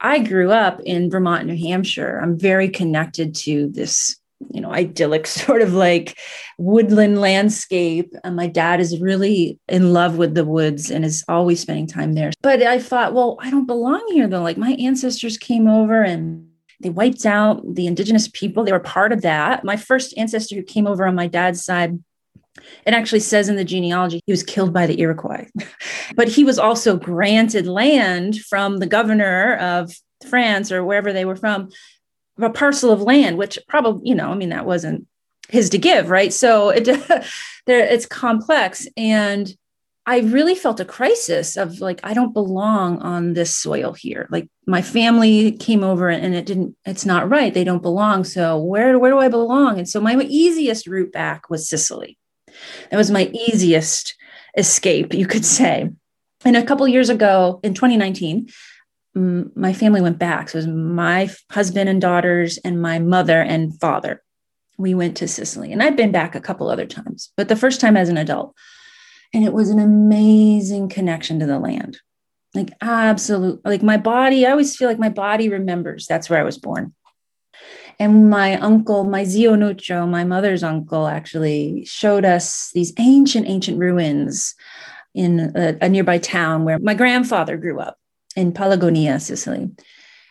I 0.00 0.18
grew 0.18 0.50
up 0.50 0.80
in 0.84 1.10
Vermont, 1.10 1.46
New 1.46 1.56
Hampshire, 1.56 2.18
I'm 2.22 2.38
very 2.38 2.68
connected 2.68 3.34
to 3.36 3.68
this 3.68 4.16
you 4.50 4.60
know 4.60 4.72
idyllic 4.72 5.26
sort 5.44 5.62
of 5.62 5.74
like 5.74 6.18
woodland 6.58 7.20
landscape. 7.20 8.12
And 8.22 8.36
my 8.36 8.46
dad 8.46 8.80
is 8.80 9.00
really 9.00 9.58
in 9.68 9.92
love 9.92 10.16
with 10.16 10.34
the 10.34 10.44
woods 10.44 10.90
and 10.90 11.04
is 11.04 11.24
always 11.28 11.60
spending 11.60 11.86
time 11.86 12.14
there. 12.14 12.32
But 12.42 12.62
i 12.62 12.78
thought 12.78 13.14
well 13.14 13.38
i 13.40 13.50
don't 13.50 13.66
belong 13.66 14.04
here 14.10 14.28
though. 14.28 14.42
Like 14.42 14.58
my 14.58 14.72
ancestors 14.72 15.38
came 15.38 15.68
over 15.68 16.02
and 16.02 16.48
they 16.80 16.90
wiped 16.90 17.24
out 17.24 17.62
the 17.74 17.86
indigenous 17.86 18.28
people. 18.28 18.64
They 18.64 18.72
were 18.72 18.80
part 18.80 19.12
of 19.12 19.22
that. 19.22 19.64
My 19.64 19.76
first 19.76 20.12
ancestor 20.18 20.56
who 20.56 20.62
came 20.62 20.86
over 20.86 21.06
on 21.06 21.14
my 21.14 21.28
dad's 21.28 21.64
side 21.64 21.98
it 22.86 22.94
actually 22.94 23.20
says 23.20 23.48
in 23.48 23.56
the 23.56 23.64
genealogy 23.64 24.20
he 24.26 24.32
was 24.32 24.42
killed 24.42 24.72
by 24.72 24.86
the 24.86 25.00
Iroquois. 25.00 25.46
but 26.14 26.28
he 26.28 26.44
was 26.44 26.58
also 26.58 26.96
granted 26.96 27.66
land 27.66 28.38
from 28.40 28.78
the 28.78 28.86
governor 28.86 29.56
of 29.56 29.92
France 30.28 30.72
or 30.72 30.84
wherever 30.84 31.12
they 31.12 31.24
were 31.24 31.36
from 31.36 31.68
a 32.38 32.50
parcel 32.50 32.90
of 32.90 33.02
land, 33.02 33.38
which 33.38 33.58
probably, 33.68 34.08
you 34.08 34.14
know, 34.14 34.30
I 34.30 34.34
mean, 34.34 34.50
that 34.50 34.66
wasn't 34.66 35.06
his 35.48 35.70
to 35.70 35.78
give, 35.78 36.10
right? 36.10 36.32
So 36.32 36.70
it, 36.70 36.84
there, 37.66 37.84
it's 37.86 38.06
complex. 38.06 38.86
And 38.96 39.54
I 40.06 40.20
really 40.20 40.54
felt 40.54 40.80
a 40.80 40.84
crisis 40.84 41.56
of 41.56 41.80
like, 41.80 42.00
I 42.02 42.12
don't 42.12 42.34
belong 42.34 42.98
on 43.00 43.32
this 43.32 43.56
soil 43.56 43.94
here. 43.94 44.26
Like 44.30 44.48
my 44.66 44.82
family 44.82 45.52
came 45.52 45.82
over 45.82 46.10
and 46.10 46.34
it 46.34 46.44
didn't, 46.44 46.76
it's 46.84 47.06
not 47.06 47.30
right. 47.30 47.54
They 47.54 47.64
don't 47.64 47.82
belong. 47.82 48.24
So 48.24 48.58
where, 48.58 48.98
where 48.98 49.10
do 49.10 49.18
I 49.18 49.28
belong? 49.28 49.78
And 49.78 49.88
so 49.88 50.00
my 50.00 50.16
easiest 50.16 50.86
route 50.86 51.12
back 51.12 51.48
was 51.48 51.68
Sicily. 51.68 52.18
That 52.90 52.98
was 52.98 53.10
my 53.10 53.26
easiest 53.28 54.14
escape, 54.56 55.14
you 55.14 55.26
could 55.26 55.44
say. 55.44 55.90
And 56.44 56.56
a 56.56 56.64
couple 56.64 56.86
years 56.86 57.08
ago 57.08 57.60
in 57.62 57.72
2019, 57.72 58.48
my 59.14 59.72
family 59.72 60.00
went 60.00 60.18
back. 60.18 60.48
So 60.48 60.58
it 60.58 60.66
was 60.66 60.66
my 60.66 61.30
husband 61.50 61.88
and 61.88 62.00
daughters 62.00 62.58
and 62.58 62.82
my 62.82 62.98
mother 62.98 63.40
and 63.40 63.78
father. 63.80 64.22
We 64.76 64.94
went 64.94 65.16
to 65.18 65.28
Sicily 65.28 65.72
and 65.72 65.82
I've 65.82 65.96
been 65.96 66.10
back 66.10 66.34
a 66.34 66.40
couple 66.40 66.68
other 66.68 66.86
times, 66.86 67.30
but 67.36 67.48
the 67.48 67.56
first 67.56 67.80
time 67.80 67.96
as 67.96 68.08
an 68.08 68.16
adult. 68.16 68.54
And 69.32 69.44
it 69.44 69.52
was 69.52 69.70
an 69.70 69.78
amazing 69.78 70.88
connection 70.88 71.40
to 71.40 71.46
the 71.46 71.58
land. 71.58 71.98
Like, 72.54 72.70
absolute, 72.80 73.60
like 73.64 73.82
my 73.82 73.96
body, 73.96 74.46
I 74.46 74.52
always 74.52 74.76
feel 74.76 74.88
like 74.88 74.98
my 74.98 75.08
body 75.08 75.48
remembers 75.48 76.06
that's 76.06 76.30
where 76.30 76.38
I 76.38 76.44
was 76.44 76.58
born. 76.58 76.94
And 77.98 78.30
my 78.30 78.56
uncle, 78.56 79.04
my 79.04 79.24
zio 79.24 79.54
Nuccio, 79.54 80.08
my 80.08 80.24
mother's 80.24 80.62
uncle, 80.62 81.06
actually 81.06 81.84
showed 81.84 82.24
us 82.24 82.70
these 82.74 82.92
ancient, 82.98 83.48
ancient 83.48 83.78
ruins 83.78 84.54
in 85.14 85.52
a, 85.56 85.76
a 85.80 85.88
nearby 85.88 86.18
town 86.18 86.64
where 86.64 86.78
my 86.78 86.94
grandfather 86.94 87.56
grew 87.56 87.80
up 87.80 87.96
in 88.36 88.52
Palagonia, 88.52 89.20
Sicily. 89.20 89.70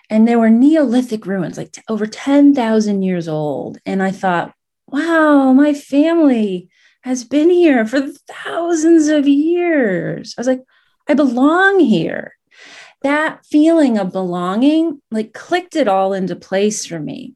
And 0.10 0.27
there 0.27 0.39
were 0.39 0.50
Neolithic 0.50 1.25
ruins, 1.25 1.57
like 1.57 1.72
t- 1.72 1.81
over 1.89 2.05
10,000 2.05 3.01
years 3.01 3.27
old. 3.27 3.79
And 3.86 4.03
I 4.03 4.12
thought, 4.12 4.53
wow, 4.88 5.53
my 5.53 5.74
family 5.74 6.69
has 7.01 7.24
been 7.24 7.50
here 7.50 7.86
for 7.86 8.01
thousands 8.27 9.07
of 9.07 9.27
years. 9.27 10.36
I 10.38 10.41
was 10.41 10.48
like, 10.48 10.62
I 11.07 11.13
belong 11.13 11.79
here. 11.79 12.36
That 13.01 13.45
feeling 13.45 13.98
of 13.98 14.13
belonging, 14.13 15.01
like, 15.12 15.33
clicked 15.33 15.75
it 15.75 15.89
all 15.89 16.13
into 16.13 16.36
place 16.36 16.86
for 16.86 17.00
me. 17.00 17.36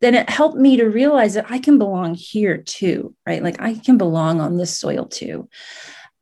Then 0.00 0.14
it 0.14 0.30
helped 0.30 0.56
me 0.56 0.78
to 0.78 0.88
realize 0.88 1.34
that 1.34 1.50
I 1.50 1.58
can 1.58 1.78
belong 1.78 2.14
here 2.14 2.58
too, 2.58 3.14
right? 3.26 3.42
Like, 3.42 3.60
I 3.60 3.74
can 3.74 3.98
belong 3.98 4.40
on 4.40 4.56
this 4.56 4.78
soil 4.78 5.06
too. 5.06 5.48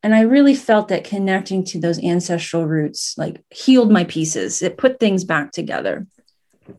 And 0.05 0.15
I 0.15 0.21
really 0.21 0.55
felt 0.55 0.89
that 0.89 1.03
connecting 1.03 1.65
to 1.65 1.81
those 1.81 1.99
ancestral 2.05 2.67
roots, 2.67 3.15
like, 3.17 3.43
healed 3.49 3.91
my 3.91 4.05
pieces. 4.05 4.61
It 4.61 4.77
put 4.77 5.01
things 5.01 5.25
back 5.25 5.51
together. 5.51 6.07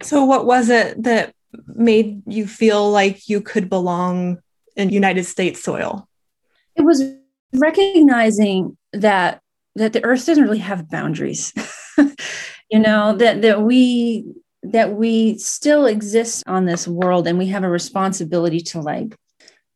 So, 0.04 0.24
what 0.26 0.46
was 0.46 0.70
it 0.70 1.02
that 1.02 1.34
made 1.66 2.22
you 2.28 2.46
feel 2.46 2.92
like 2.92 3.28
you 3.28 3.42
could 3.42 3.68
belong 3.68 4.38
in 4.76 4.90
United 4.90 5.24
States 5.24 5.64
soil? 5.64 6.08
It 6.76 6.84
was 6.84 7.04
recognizing 7.52 8.78
that 8.94 9.42
that 9.74 9.94
the 9.94 10.04
earth 10.04 10.28
doesn't 10.28 10.44
really 10.44 10.60
have 10.60 10.88
boundaries. 10.92 11.52
you 12.70 12.78
know, 12.78 13.16
that 13.18 13.42
that 13.42 13.64
we 13.64 14.26
that 14.62 14.94
we 14.94 15.40
still 15.40 15.88
exist 15.88 16.44
on 16.46 16.66
this 16.66 16.88
world 16.88 17.26
and 17.28 17.40
we 17.40 17.48
have 17.48 17.64
a 17.64 17.70
responsibility 17.70 18.60
to 18.60 18.82
like 18.82 19.16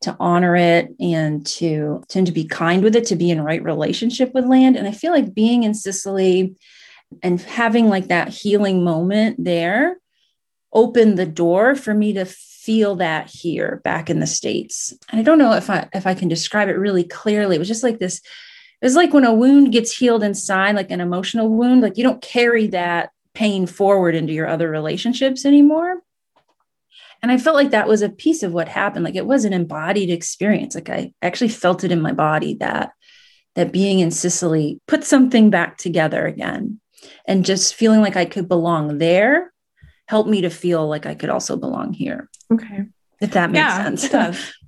to 0.01 0.15
honor 0.19 0.55
it 0.55 0.95
and 0.99 1.45
to 1.45 2.03
tend 2.07 2.27
to 2.27 2.33
be 2.33 2.45
kind 2.45 2.83
with 2.83 2.95
it 2.95 3.05
to 3.07 3.15
be 3.15 3.31
in 3.31 3.41
right 3.41 3.63
relationship 3.63 4.33
with 4.33 4.45
land. 4.45 4.75
And 4.75 4.87
i 4.87 4.91
feel 4.91 5.11
like 5.11 5.33
being 5.33 5.63
in 5.63 5.73
sicily 5.73 6.55
and 7.21 7.41
having 7.41 7.89
like 7.89 8.07
that 8.07 8.29
healing 8.29 8.83
moment 8.83 9.43
there 9.43 9.97
opened 10.71 11.17
the 11.17 11.25
door 11.25 11.75
for 11.75 11.93
me 11.93 12.13
to 12.13 12.25
feel 12.25 12.97
that 12.97 13.29
here 13.29 13.81
back 13.83 14.09
in 14.09 14.19
the 14.19 14.27
states. 14.27 14.93
And 15.09 15.19
i 15.19 15.23
don't 15.23 15.39
know 15.39 15.53
if 15.53 15.69
i 15.69 15.89
if 15.93 16.07
i 16.07 16.13
can 16.13 16.27
describe 16.27 16.69
it 16.69 16.77
really 16.77 17.03
clearly. 17.03 17.55
It 17.55 17.59
was 17.59 17.67
just 17.67 17.83
like 17.83 17.99
this 17.99 18.21
it 18.81 18.85
was 18.85 18.95
like 18.95 19.13
when 19.13 19.25
a 19.25 19.33
wound 19.33 19.73
gets 19.73 19.95
healed 19.95 20.23
inside 20.23 20.75
like 20.75 20.91
an 20.91 21.01
emotional 21.01 21.49
wound 21.49 21.81
like 21.81 21.97
you 21.97 22.03
don't 22.03 22.21
carry 22.21 22.67
that 22.67 23.11
pain 23.33 23.67
forward 23.67 24.15
into 24.15 24.33
your 24.33 24.47
other 24.47 24.69
relationships 24.69 25.45
anymore 25.45 26.01
and 27.21 27.31
i 27.31 27.37
felt 27.37 27.55
like 27.55 27.71
that 27.71 27.87
was 27.87 28.01
a 28.01 28.09
piece 28.09 28.43
of 28.43 28.53
what 28.53 28.67
happened 28.67 29.05
like 29.05 29.15
it 29.15 29.25
was 29.25 29.45
an 29.45 29.53
embodied 29.53 30.09
experience 30.09 30.75
like 30.75 30.89
i 30.89 31.11
actually 31.21 31.49
felt 31.49 31.83
it 31.83 31.91
in 31.91 32.01
my 32.01 32.13
body 32.13 32.55
that 32.55 32.91
that 33.55 33.71
being 33.71 33.99
in 33.99 34.11
sicily 34.11 34.79
put 34.87 35.03
something 35.03 35.49
back 35.49 35.77
together 35.77 36.25
again 36.25 36.79
and 37.25 37.45
just 37.45 37.75
feeling 37.75 38.01
like 38.01 38.15
i 38.15 38.25
could 38.25 38.47
belong 38.47 38.97
there 38.97 39.51
helped 40.07 40.29
me 40.29 40.41
to 40.41 40.49
feel 40.49 40.87
like 40.87 41.05
i 41.05 41.15
could 41.15 41.29
also 41.29 41.55
belong 41.55 41.93
here 41.93 42.29
Okay. 42.51 42.85
If 43.21 43.31
that 43.31 43.51
makes 43.51 43.59
yeah, 43.59 43.83
sense. 43.83 44.03
It 44.05 44.11
does. 44.11 44.53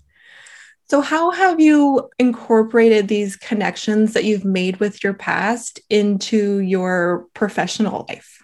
So, 0.90 1.00
how 1.00 1.32
have 1.32 1.62
you 1.62 2.10
incorporated 2.20 3.08
these 3.08 3.38
connections 3.38 4.12
that 4.12 4.26
you've 4.26 4.44
made 4.44 4.82
with 4.82 5.06
your 5.06 5.14
past 5.14 5.80
into 5.90 6.60
your 6.60 7.28
professional 7.34 8.06
life? 8.10 8.41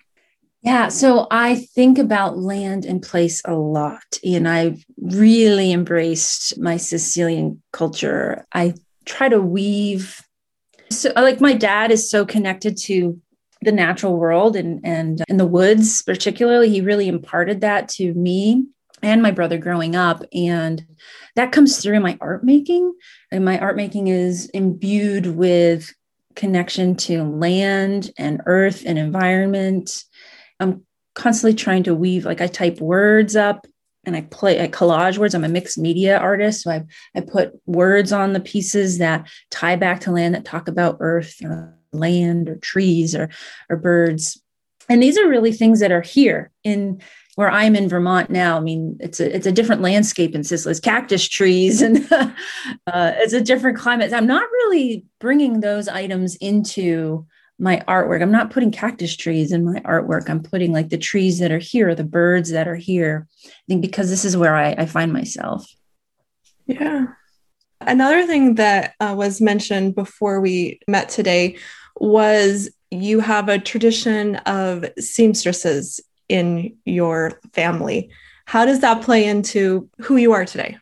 Yeah, 0.67 0.89
so 0.89 1.27
I 1.31 1.55
think 1.55 1.97
about 1.97 2.39
land 2.39 2.83
and 2.83 3.01
place 3.01 3.41
a 3.45 3.53
lot, 3.53 4.19
and 4.21 4.49
I've 4.49 4.83
really 5.01 5.71
embraced 5.71 6.59
my 6.59 6.75
Sicilian 6.75 7.63
culture. 7.71 8.45
I 8.53 8.73
try 9.05 9.29
to 9.29 9.39
weave. 9.39 10.21
So, 10.89 11.13
like, 11.15 11.39
my 11.39 11.53
dad 11.53 11.89
is 11.91 12.11
so 12.11 12.25
connected 12.25 12.75
to 12.79 13.17
the 13.61 13.71
natural 13.71 14.17
world 14.17 14.57
and 14.57 14.81
and 14.83 15.21
uh, 15.21 15.25
in 15.29 15.37
the 15.37 15.47
woods, 15.47 16.01
particularly. 16.01 16.69
He 16.69 16.81
really 16.81 17.07
imparted 17.07 17.61
that 17.61 17.87
to 17.91 18.13
me 18.13 18.65
and 19.01 19.21
my 19.21 19.31
brother 19.31 19.57
growing 19.57 19.95
up 19.95 20.21
and 20.33 20.85
that 21.35 21.53
comes 21.53 21.77
through 21.77 21.95
in 21.95 22.01
my 22.01 22.17
art 22.19 22.43
making 22.43 22.93
and 23.31 23.45
my 23.45 23.57
art 23.59 23.77
making 23.77 24.07
is 24.07 24.49
imbued 24.49 25.27
with 25.27 25.93
connection 26.35 26.95
to 26.95 27.23
land 27.23 28.11
and 28.17 28.41
earth 28.47 28.83
and 28.85 28.97
environment 28.97 30.03
i'm 30.59 30.83
constantly 31.15 31.55
trying 31.55 31.83
to 31.83 31.95
weave 31.95 32.25
like 32.25 32.41
i 32.41 32.47
type 32.47 32.79
words 32.79 33.35
up 33.35 33.65
and 34.05 34.15
i 34.15 34.21
play 34.21 34.61
I 34.61 34.67
collage 34.67 35.17
words 35.17 35.33
i'm 35.35 35.43
a 35.43 35.49
mixed 35.49 35.77
media 35.77 36.17
artist 36.17 36.63
so 36.63 36.71
i 36.71 36.83
i 37.15 37.21
put 37.21 37.53
words 37.65 38.11
on 38.11 38.33
the 38.33 38.39
pieces 38.39 38.99
that 38.99 39.27
tie 39.51 39.75
back 39.75 40.01
to 40.01 40.11
land 40.11 40.35
that 40.35 40.45
talk 40.45 40.67
about 40.67 40.97
earth 40.99 41.35
or 41.43 41.77
land 41.93 42.49
or 42.49 42.57
trees 42.57 43.15
or 43.15 43.29
or 43.69 43.77
birds 43.77 44.41
and 44.89 45.01
these 45.01 45.17
are 45.17 45.27
really 45.27 45.51
things 45.51 45.79
that 45.79 45.91
are 45.91 46.01
here 46.01 46.51
in 46.63 47.01
where 47.37 47.51
I'm 47.51 47.75
in 47.75 47.87
Vermont 47.87 48.31
now, 48.31 48.57
I 48.57 48.61
mean, 48.61 48.97
it's 48.99 49.19
a 49.19 49.35
it's 49.35 49.45
a 49.45 49.51
different 49.51 49.83
landscape 49.83 50.33
in 50.33 50.43
Sicily. 50.43 50.71
It's 50.71 50.79
cactus 50.79 51.27
trees 51.27 51.83
and 51.83 52.11
uh, 52.11 52.31
it's 52.87 53.33
a 53.33 53.41
different 53.41 53.77
climate. 53.77 54.11
I'm 54.11 54.25
not 54.25 54.49
really 54.51 55.05
bringing 55.19 55.59
those 55.59 55.87
items 55.87 56.35
into 56.37 57.27
my 57.59 57.81
artwork. 57.87 58.21
I'm 58.21 58.31
not 58.31 58.51
putting 58.51 58.71
cactus 58.71 59.15
trees 59.15 59.51
in 59.51 59.65
my 59.65 59.79
artwork. 59.81 60.29
I'm 60.29 60.43
putting 60.43 60.71
like 60.71 60.89
the 60.89 60.97
trees 60.97 61.39
that 61.39 61.51
are 61.51 61.57
here, 61.57 61.95
the 61.95 62.03
birds 62.03 62.51
that 62.51 62.67
are 62.67 62.75
here. 62.75 63.27
I 63.45 63.49
think 63.67 63.81
because 63.81 64.09
this 64.09 64.25
is 64.25 64.37
where 64.37 64.55
I, 64.55 64.71
I 64.77 64.85
find 64.85 65.11
myself. 65.11 65.65
Yeah. 66.65 67.07
Another 67.81 68.25
thing 68.25 68.55
that 68.55 68.93
uh, 68.99 69.15
was 69.17 69.41
mentioned 69.41 69.95
before 69.95 70.41
we 70.41 70.79
met 70.87 71.09
today 71.09 71.57
was 71.99 72.69
you 72.91 73.19
have 73.19 73.49
a 73.49 73.59
tradition 73.59 74.35
of 74.37 74.85
seamstresses 74.99 75.99
in 76.29 76.77
your 76.85 77.39
family. 77.53 78.09
How 78.45 78.65
does 78.65 78.79
that 78.81 79.03
play 79.03 79.25
into 79.25 79.89
who 80.01 80.17
you 80.17 80.33
are 80.33 80.45
today? 80.45 80.77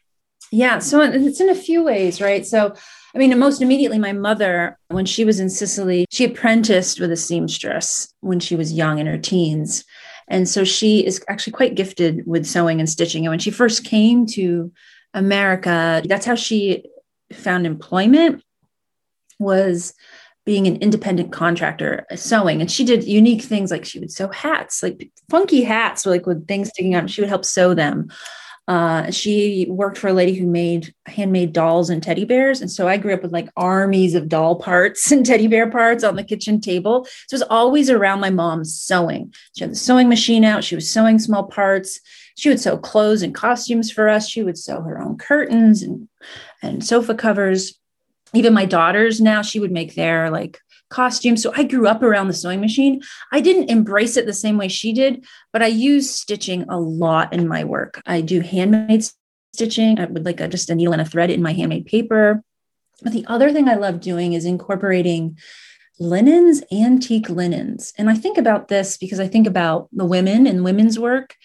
Yeah, 0.51 0.79
so 0.79 1.01
it's 1.01 1.41
in 1.41 1.49
a 1.49 1.55
few 1.55 1.83
ways, 1.83 2.21
right? 2.21 2.45
So, 2.45 2.75
I 3.15 3.17
mean, 3.17 3.37
most 3.39 3.61
immediately, 3.61 3.97
my 3.97 4.11
mother, 4.11 4.77
when 4.89 5.05
she 5.05 5.23
was 5.23 5.39
in 5.39 5.49
Sicily, 5.49 6.05
she 6.11 6.25
apprenticed 6.25 6.99
with 6.99 7.11
a 7.11 7.17
seamstress 7.17 8.13
when 8.19 8.41
she 8.41 8.57
was 8.57 8.73
young 8.73 8.99
in 8.99 9.07
her 9.07 9.17
teens. 9.17 9.85
And 10.27 10.49
so 10.49 10.65
she 10.65 11.05
is 11.05 11.23
actually 11.29 11.53
quite 11.53 11.75
gifted 11.75 12.27
with 12.27 12.45
sewing 12.45 12.79
and 12.79 12.89
stitching. 12.89 13.25
And 13.25 13.31
when 13.31 13.39
she 13.39 13.51
first 13.51 13.85
came 13.85 14.25
to 14.27 14.69
America, 15.13 16.03
that's 16.05 16.25
how 16.25 16.35
she 16.35 16.83
found 17.31 17.65
employment 17.65 18.43
was 19.39 19.93
being 20.45 20.67
an 20.67 20.75
independent 20.77 21.31
contractor 21.31 22.05
uh, 22.11 22.15
sewing 22.15 22.61
and 22.61 22.71
she 22.71 22.83
did 22.83 23.03
unique 23.03 23.41
things 23.41 23.71
like 23.71 23.83
she 23.83 23.99
would 23.99 24.11
sew 24.11 24.27
hats 24.27 24.83
like 24.83 25.11
funky 25.29 25.63
hats 25.63 26.05
like 26.05 26.25
with 26.27 26.47
things 26.47 26.69
sticking 26.69 26.93
out 26.93 27.09
she 27.09 27.19
would 27.19 27.29
help 27.29 27.43
sew 27.43 27.73
them 27.73 28.07
uh, 28.67 29.11
she 29.11 29.67
worked 29.69 29.97
for 29.97 30.07
a 30.07 30.13
lady 30.13 30.33
who 30.33 30.47
made 30.47 30.93
handmade 31.05 31.53
dolls 31.53 31.89
and 31.89 32.01
teddy 32.01 32.25
bears. 32.25 32.61
And 32.61 32.71
so 32.71 32.87
i 32.87 32.97
grew 32.97 33.13
up 33.13 33.21
with 33.21 33.31
like 33.31 33.49
armies 33.55 34.15
of 34.15 34.27
doll 34.27 34.55
parts 34.55 35.11
and 35.11 35.25
teddy 35.25 35.47
bear 35.47 35.69
parts 35.69 36.03
on 36.03 36.15
the 36.15 36.23
kitchen 36.23 36.59
table. 36.59 37.05
So 37.27 37.35
it 37.35 37.39
was 37.39 37.49
always 37.49 37.89
around 37.89 38.21
my 38.21 38.31
mom 38.31 38.65
sewing. 38.65 39.33
She 39.55 39.63
had 39.63 39.71
the 39.71 39.75
sewing 39.75 40.09
machine 40.09 40.43
out. 40.43 40.63
She 40.63 40.75
was 40.75 40.89
sewing 40.89 41.19
small 41.19 41.43
parts. 41.43 41.99
She 42.37 42.49
would 42.49 42.59
sew 42.59 42.77
clothes 42.77 43.21
and 43.21 43.35
costumes 43.35 43.91
for 43.91 44.09
us. 44.09 44.27
She 44.27 44.43
would 44.43 44.57
sew 44.57 44.81
her 44.81 44.99
own 44.99 45.17
curtains 45.17 45.83
and 45.83 46.07
and 46.61 46.83
sofa 46.83 47.13
covers. 47.13 47.79
Even 48.33 48.53
my 48.53 48.65
daughters 48.65 49.21
now 49.21 49.43
she 49.43 49.59
would 49.59 49.71
make 49.71 49.93
their 49.93 50.31
like 50.31 50.59
costumes. 50.95 51.43
So 51.43 51.51
I 51.55 51.63
grew 51.63 51.87
up 51.87 52.01
around 52.01 52.27
the 52.27 52.33
sewing 52.33 52.61
machine. 52.61 53.01
I 53.31 53.41
didn't 53.41 53.69
embrace 53.69 54.15
it 54.15 54.25
the 54.25 54.33
same 54.33 54.57
way 54.57 54.69
she 54.69 54.93
did, 54.93 55.25
but 55.51 55.61
I 55.61 55.67
use 55.67 56.09
stitching 56.09 56.63
a 56.69 56.79
lot 56.79 57.33
in 57.33 57.47
my 57.47 57.65
work. 57.65 58.01
I 58.05 58.21
do 58.21 58.39
handmade 58.39 59.05
stitching 59.53 59.99
I 59.99 60.05
would 60.05 60.25
like 60.25 60.39
a, 60.39 60.47
just 60.47 60.69
a 60.69 60.75
needle 60.75 60.93
and 60.93 61.01
a 61.01 61.05
thread 61.05 61.29
in 61.29 61.41
my 61.41 61.53
handmade 61.53 61.85
paper. 61.85 62.41
But 63.01 63.13
the 63.13 63.25
other 63.27 63.51
thing 63.51 63.67
I 63.67 63.75
love 63.75 63.99
doing 63.99 64.33
is 64.33 64.45
incorporating 64.45 65.37
linens, 65.99 66.61
antique 66.71 67.29
linens. 67.29 67.93
And 67.97 68.09
I 68.09 68.15
think 68.15 68.37
about 68.37 68.67
this 68.67 68.97
because 68.97 69.19
I 69.19 69.27
think 69.27 69.47
about 69.47 69.89
the 69.91 70.05
women 70.05 70.47
and 70.47 70.63
women's 70.63 70.99
work 70.99 71.35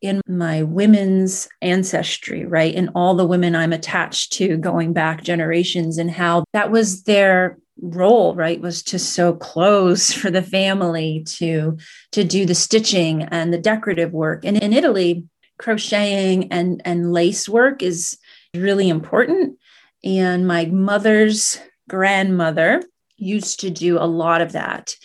in 0.00 0.20
my 0.26 0.62
women's 0.62 1.48
ancestry, 1.60 2.46
right? 2.46 2.74
And 2.74 2.90
all 2.94 3.14
the 3.14 3.26
women 3.26 3.54
I'm 3.54 3.72
attached 3.72 4.32
to 4.34 4.56
going 4.56 4.92
back 4.92 5.22
generations 5.22 5.98
and 5.98 6.10
how 6.10 6.44
that 6.52 6.70
was 6.70 7.02
their 7.02 7.58
role 7.82 8.34
right 8.34 8.60
was 8.60 8.82
to 8.84 8.98
sew 8.98 9.32
clothes 9.34 10.12
for 10.20 10.30
the 10.30 10.42
family 10.42 11.24
to 11.26 11.76
to 12.12 12.24
do 12.24 12.46
the 12.46 12.54
stitching 12.54 13.22
and 13.24 13.52
the 13.52 13.58
decorative 13.58 14.12
work. 14.12 14.44
And 14.44 14.56
in 14.56 14.72
italy 14.72 15.24
crocheting 15.58 16.50
and 16.52 16.80
and 16.84 17.12
lace 17.12 17.48
work 17.48 17.82
is 17.82 18.18
really 18.54 18.88
important. 18.88 19.58
And 20.02 20.46
my 20.46 20.64
mother's 20.66 21.60
grandmother 21.88 22.82
used 23.16 23.60
to 23.60 23.70
do 23.70 23.98
a 23.98 24.06
lot 24.06 24.40
of 24.40 24.52
that. 24.52 24.96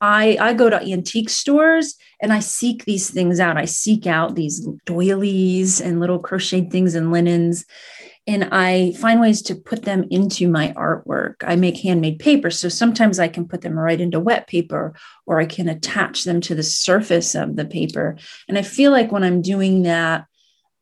I, 0.00 0.38
I 0.40 0.54
go 0.54 0.70
to 0.70 0.80
antique 0.80 1.28
stores 1.28 1.94
and 2.22 2.32
I 2.32 2.40
seek 2.40 2.84
these 2.84 3.10
things 3.10 3.38
out. 3.38 3.58
I 3.58 3.66
seek 3.66 4.06
out 4.06 4.34
these 4.34 4.66
doilies 4.86 5.80
and 5.80 6.00
little 6.00 6.18
crocheted 6.18 6.70
things 6.70 6.94
and 6.94 7.12
linens, 7.12 7.66
and 8.26 8.48
I 8.52 8.92
find 8.92 9.20
ways 9.20 9.42
to 9.42 9.54
put 9.54 9.82
them 9.82 10.04
into 10.10 10.48
my 10.48 10.72
artwork. 10.72 11.36
I 11.42 11.56
make 11.56 11.78
handmade 11.78 12.18
paper. 12.18 12.50
So 12.50 12.68
sometimes 12.68 13.18
I 13.18 13.28
can 13.28 13.48
put 13.48 13.62
them 13.62 13.78
right 13.78 14.00
into 14.00 14.20
wet 14.20 14.46
paper 14.46 14.94
or 15.26 15.40
I 15.40 15.46
can 15.46 15.68
attach 15.68 16.24
them 16.24 16.40
to 16.42 16.54
the 16.54 16.62
surface 16.62 17.34
of 17.34 17.56
the 17.56 17.64
paper. 17.64 18.16
And 18.48 18.58
I 18.58 18.62
feel 18.62 18.92
like 18.92 19.10
when 19.10 19.24
I'm 19.24 19.42
doing 19.42 19.82
that, 19.82 20.26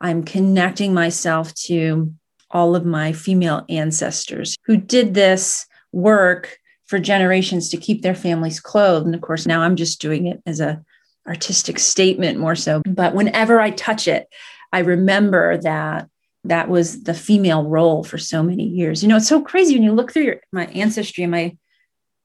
I'm 0.00 0.25
connecting 0.25 0.92
myself 0.95 1.54
to 1.54 2.12
all 2.50 2.75
of 2.75 2.85
my 2.85 3.12
female 3.12 3.64
ancestors 3.68 4.57
who 4.64 4.76
did 4.76 5.14
this 5.14 5.66
work 5.92 6.59
for 6.87 6.99
generations 6.99 7.68
to 7.68 7.76
keep 7.76 8.02
their 8.02 8.14
families 8.14 8.61
clothed. 8.61 9.07
And 9.07 9.14
of 9.14 9.21
course, 9.21 9.47
now 9.47 9.62
I'm 9.62 9.76
just 9.76 10.00
doing 10.00 10.26
it 10.26 10.42
as 10.47 10.61
a 10.61 10.83
artistic 11.26 11.78
statement 11.78 12.38
more 12.38 12.57
so. 12.57 12.83
But 12.87 13.14
whenever 13.14 13.61
I 13.61 13.71
touch 13.71 14.09
it, 14.09 14.26
I 14.73 14.80
remember 14.80 15.59
that 15.59 16.09
that 16.45 16.68
was 16.68 17.02
the 17.02 17.14
female 17.14 17.64
role 17.64 18.04
for 18.04 18.18
so 18.18 18.42
many 18.42 18.64
years. 18.64 19.02
You 19.02 19.09
know, 19.09 19.16
it's 19.16 19.28
so 19.28 19.42
crazy 19.42 19.75
when 19.75 19.83
you 19.83 19.92
look 19.92 20.12
through 20.12 20.25
your, 20.25 20.40
my 20.52 20.66
ancestry 20.66 21.25
and 21.25 21.30
my 21.30 21.57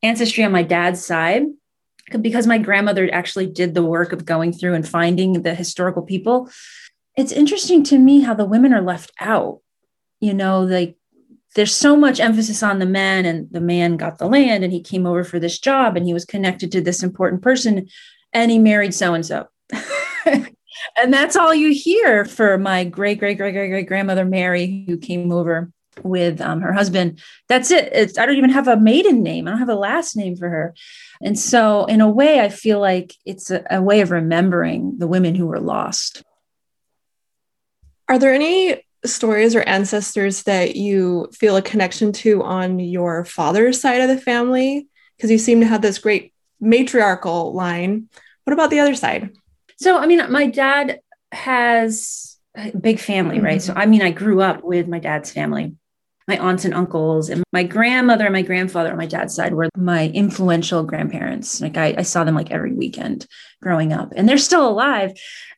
ancestry 0.01 0.43
on 0.43 0.51
my 0.51 0.63
dad's 0.63 1.03
side, 1.03 1.43
because 2.21 2.47
my 2.47 2.57
grandmother 2.57 3.09
actually 3.11 3.47
did 3.47 3.73
the 3.73 3.83
work 3.83 4.13
of 4.13 4.25
going 4.25 4.53
through 4.53 4.75
and 4.75 4.87
finding 4.87 5.41
the 5.41 5.55
historical 5.55 6.03
people. 6.03 6.49
It's 7.17 7.31
interesting 7.31 7.83
to 7.85 7.97
me 7.97 8.21
how 8.21 8.33
the 8.33 8.45
women 8.45 8.73
are 8.73 8.81
left 8.81 9.11
out. 9.19 9.59
You 10.19 10.33
know, 10.33 10.61
like 10.61 10.95
there's 11.55 11.75
so 11.75 11.95
much 11.95 12.19
emphasis 12.19 12.63
on 12.63 12.79
the 12.79 12.85
man 12.85 13.25
and 13.25 13.47
the 13.51 13.61
man 13.61 13.97
got 13.97 14.17
the 14.17 14.27
land 14.27 14.63
and 14.63 14.73
he 14.73 14.81
came 14.81 15.05
over 15.05 15.23
for 15.23 15.39
this 15.39 15.59
job 15.59 15.95
and 15.95 16.05
he 16.05 16.13
was 16.13 16.25
connected 16.25 16.71
to 16.71 16.81
this 16.81 17.03
important 17.03 17.41
person 17.41 17.87
and 18.31 18.51
he 18.51 18.57
married 18.57 18.93
so 18.93 19.13
and 19.13 19.25
so 19.25 19.47
and 20.97 21.13
that's 21.13 21.35
all 21.35 21.53
you 21.53 21.73
hear 21.73 22.25
for 22.25 22.57
my 22.57 22.83
great 22.83 23.19
great 23.19 23.37
great 23.37 23.53
great 23.53 23.69
great 23.69 23.87
grandmother 23.87 24.25
mary 24.25 24.85
who 24.87 24.97
came 24.97 25.31
over 25.31 25.71
with 26.01 26.41
um, 26.41 26.61
her 26.61 26.73
husband 26.73 27.19
that's 27.47 27.69
it 27.69 27.89
it's, 27.93 28.17
i 28.17 28.25
don't 28.25 28.37
even 28.37 28.49
have 28.49 28.67
a 28.67 28.77
maiden 28.77 29.21
name 29.21 29.47
i 29.47 29.51
don't 29.51 29.59
have 29.59 29.69
a 29.69 29.75
last 29.75 30.15
name 30.15 30.35
for 30.35 30.49
her 30.49 30.73
and 31.21 31.37
so 31.37 31.85
in 31.85 32.01
a 32.01 32.09
way 32.09 32.39
i 32.39 32.49
feel 32.49 32.79
like 32.79 33.13
it's 33.25 33.51
a, 33.51 33.63
a 33.69 33.81
way 33.81 34.01
of 34.01 34.11
remembering 34.11 34.97
the 34.97 35.07
women 35.07 35.35
who 35.35 35.45
were 35.45 35.59
lost 35.59 36.23
are 38.07 38.19
there 38.19 38.33
any 38.33 38.83
stories 39.05 39.55
or 39.55 39.61
ancestors 39.61 40.43
that 40.43 40.75
you 40.75 41.29
feel 41.33 41.55
a 41.55 41.61
connection 41.61 42.11
to 42.11 42.43
on 42.43 42.79
your 42.79 43.25
father's 43.25 43.79
side 43.79 44.01
of 44.01 44.07
the 44.07 44.19
family? 44.19 44.87
Because 45.17 45.31
you 45.31 45.37
seem 45.37 45.59
to 45.59 45.67
have 45.67 45.81
this 45.81 45.99
great 45.99 46.33
matriarchal 46.59 47.53
line. 47.53 48.09
What 48.43 48.53
about 48.53 48.69
the 48.69 48.79
other 48.79 48.95
side? 48.95 49.31
So, 49.83 49.97
I 49.97 50.05
mean, 50.05 50.31
my 50.31 50.47
dad 50.47 51.01
has 51.31 52.37
a 52.55 52.75
big 52.77 52.99
family, 52.99 53.39
right? 53.39 53.59
Mm-hmm. 53.59 53.73
So, 53.73 53.79
I 53.79 53.85
mean, 53.85 54.01
I 54.01 54.11
grew 54.11 54.41
up 54.41 54.63
with 54.63 54.87
my 54.87 54.99
dad's 54.99 55.31
family 55.31 55.75
my 56.27 56.37
aunts 56.37 56.65
and 56.65 56.73
uncles 56.73 57.29
and 57.29 57.43
my 57.51 57.63
grandmother 57.63 58.25
and 58.25 58.33
my 58.33 58.41
grandfather 58.41 58.91
on 58.91 58.97
my 58.97 59.05
dad's 59.05 59.35
side 59.35 59.53
were 59.53 59.69
my 59.75 60.07
influential 60.09 60.83
grandparents. 60.83 61.59
Like 61.59 61.77
I, 61.77 61.95
I 61.97 62.01
saw 62.03 62.23
them 62.23 62.35
like 62.35 62.51
every 62.51 62.73
weekend 62.73 63.27
growing 63.61 63.93
up, 63.93 64.13
and 64.15 64.27
they're 64.27 64.37
still 64.37 64.67
alive. 64.67 65.11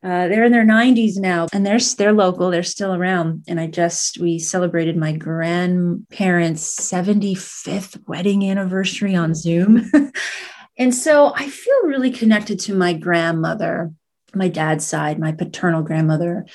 Uh, 0.04 0.28
they're 0.28 0.44
in 0.44 0.52
their 0.52 0.66
90s 0.66 1.18
now, 1.18 1.48
and 1.54 1.66
they're 1.66 1.80
they're 1.98 2.14
local. 2.14 2.50
They're 2.50 2.64
still 2.64 2.94
around. 2.94 3.44
And 3.48 3.60
I 3.60 3.68
just 3.68 4.20
we 4.20 4.40
celebrated 4.40 4.98
my 4.98 5.12
grandparents' 5.12 6.80
75th 6.80 8.08
wedding 8.08 8.50
anniversary 8.50 9.16
on 9.16 9.36
Zoom, 9.36 9.92
and 10.78 10.94
so 10.94 11.34
I 11.36 11.48
feel 11.48 11.84
really 11.84 12.12
connected 12.12 12.60
to 12.62 12.76
my 12.76 12.94
grandmother, 12.94 13.92
my 14.36 14.48
dad's 14.48 14.86
side, 14.86 15.20
my 15.20 15.32
paternal 15.32 15.82
grandmother 15.82 16.46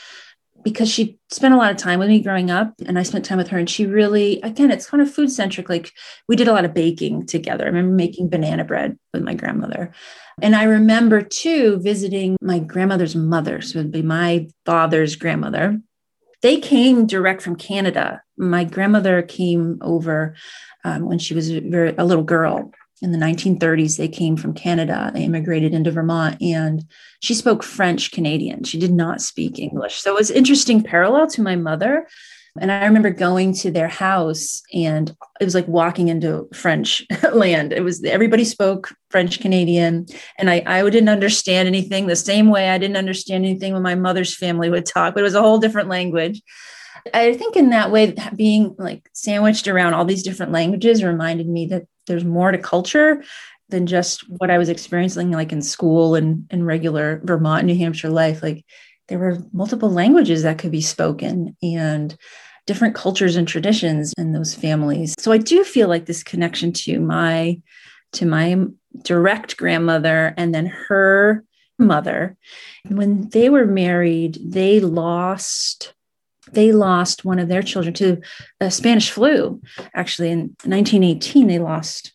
because 0.62 0.90
she 0.90 1.18
spent 1.30 1.54
a 1.54 1.56
lot 1.56 1.70
of 1.70 1.76
time 1.76 1.98
with 1.98 2.08
me 2.08 2.20
growing 2.20 2.50
up 2.50 2.74
and 2.86 2.98
I 2.98 3.02
spent 3.02 3.24
time 3.24 3.38
with 3.38 3.48
her 3.48 3.58
and 3.58 3.68
she 3.68 3.86
really 3.86 4.40
again 4.42 4.70
it's 4.70 4.86
kind 4.86 5.02
of 5.02 5.12
food 5.12 5.30
centric 5.30 5.68
like 5.68 5.92
we 6.28 6.36
did 6.36 6.48
a 6.48 6.52
lot 6.52 6.64
of 6.64 6.74
baking 6.74 7.26
together. 7.26 7.64
I 7.64 7.68
remember 7.68 7.94
making 7.94 8.28
banana 8.28 8.64
bread 8.64 8.98
with 9.12 9.22
my 9.22 9.34
grandmother. 9.34 9.92
And 10.42 10.56
I 10.56 10.64
remember 10.64 11.22
too 11.22 11.78
visiting 11.80 12.36
my 12.40 12.58
grandmother's 12.58 13.14
mother, 13.14 13.60
so 13.60 13.78
it 13.78 13.82
would 13.82 13.92
be 13.92 14.02
my 14.02 14.48
father's 14.64 15.16
grandmother. 15.16 15.80
They 16.42 16.58
came 16.58 17.06
direct 17.06 17.42
from 17.42 17.56
Canada. 17.56 18.22
My 18.38 18.64
grandmother 18.64 19.20
came 19.20 19.78
over 19.82 20.34
um, 20.84 21.04
when 21.04 21.18
she 21.18 21.34
was 21.34 21.50
very, 21.50 21.94
a 21.96 22.04
little 22.04 22.24
girl 22.24 22.72
in 23.02 23.12
the 23.12 23.18
1930s 23.18 23.96
they 23.96 24.08
came 24.08 24.36
from 24.36 24.54
canada. 24.54 25.10
They 25.12 25.24
immigrated 25.24 25.74
into 25.74 25.90
vermont 25.90 26.40
and 26.40 26.84
she 27.20 27.34
spoke 27.34 27.62
french 27.62 28.10
canadian. 28.10 28.64
She 28.64 28.78
did 28.78 28.92
not 28.92 29.20
speak 29.20 29.58
english. 29.58 30.00
So 30.00 30.12
it 30.12 30.18
was 30.18 30.30
interesting 30.30 30.82
parallel 30.82 31.26
to 31.28 31.42
my 31.42 31.56
mother. 31.56 32.06
And 32.60 32.72
i 32.72 32.84
remember 32.84 33.10
going 33.10 33.54
to 33.54 33.70
their 33.70 33.88
house 33.88 34.62
and 34.74 35.14
it 35.40 35.44
was 35.44 35.54
like 35.54 35.68
walking 35.68 36.08
into 36.08 36.48
french 36.52 37.06
land. 37.32 37.72
It 37.72 37.82
was 37.82 38.02
everybody 38.04 38.44
spoke 38.44 38.94
french 39.10 39.40
canadian 39.40 40.06
and 40.38 40.50
I, 40.50 40.62
I 40.66 40.82
didn't 40.90 41.08
understand 41.08 41.68
anything 41.68 42.06
the 42.06 42.16
same 42.16 42.48
way 42.48 42.70
i 42.70 42.78
didn't 42.78 42.96
understand 42.96 43.44
anything 43.44 43.72
when 43.72 43.82
my 43.82 43.96
mother's 43.96 44.36
family 44.36 44.70
would 44.70 44.86
talk 44.86 45.14
but 45.14 45.20
it 45.20 45.24
was 45.24 45.34
a 45.34 45.42
whole 45.42 45.58
different 45.58 45.88
language 45.88 46.42
I 47.14 47.34
think 47.34 47.56
in 47.56 47.70
that 47.70 47.90
way, 47.90 48.14
being 48.36 48.74
like 48.78 49.08
sandwiched 49.12 49.68
around 49.68 49.94
all 49.94 50.04
these 50.04 50.22
different 50.22 50.52
languages 50.52 51.02
reminded 51.04 51.48
me 51.48 51.66
that 51.66 51.84
there's 52.06 52.24
more 52.24 52.50
to 52.50 52.58
culture 52.58 53.22
than 53.68 53.86
just 53.86 54.28
what 54.28 54.50
I 54.50 54.58
was 54.58 54.68
experiencing 54.68 55.30
like 55.30 55.52
in 55.52 55.62
school 55.62 56.14
and 56.14 56.46
in 56.50 56.64
regular 56.64 57.20
Vermont, 57.24 57.66
New 57.66 57.76
Hampshire 57.76 58.10
life. 58.10 58.42
Like 58.42 58.64
there 59.08 59.18
were 59.18 59.38
multiple 59.52 59.90
languages 59.90 60.42
that 60.42 60.58
could 60.58 60.72
be 60.72 60.80
spoken 60.80 61.56
and 61.62 62.16
different 62.66 62.94
cultures 62.94 63.36
and 63.36 63.48
traditions 63.48 64.12
in 64.18 64.32
those 64.32 64.54
families. 64.54 65.14
So 65.18 65.32
I 65.32 65.38
do 65.38 65.64
feel 65.64 65.88
like 65.88 66.06
this 66.06 66.22
connection 66.22 66.72
to 66.72 67.00
my 67.00 67.60
to 68.12 68.26
my 68.26 68.64
direct 69.02 69.56
grandmother 69.56 70.34
and 70.36 70.54
then 70.54 70.66
her 70.66 71.44
mother. 71.78 72.36
When 72.88 73.28
they 73.30 73.48
were 73.48 73.66
married, 73.66 74.38
they 74.44 74.80
lost 74.80 75.94
they 76.52 76.72
lost 76.72 77.24
one 77.24 77.38
of 77.38 77.48
their 77.48 77.62
children 77.62 77.94
to 77.94 78.20
a 78.60 78.70
Spanish 78.70 79.10
flu. 79.10 79.60
Actually, 79.94 80.30
in 80.30 80.40
1918, 80.64 81.46
they 81.46 81.58
lost, 81.58 82.12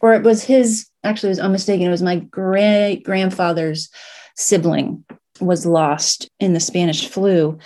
or 0.00 0.14
it 0.14 0.22
was 0.22 0.44
his. 0.44 0.88
Actually, 1.04 1.28
it 1.28 1.32
was 1.32 1.40
unmistaken. 1.40 1.86
It 1.86 1.90
was 1.90 2.02
my 2.02 2.16
great 2.16 3.02
grandfather's 3.04 3.90
sibling 4.36 5.04
was 5.40 5.66
lost 5.66 6.30
in 6.40 6.52
the 6.52 6.60
Spanish 6.60 7.08
flu, 7.08 7.58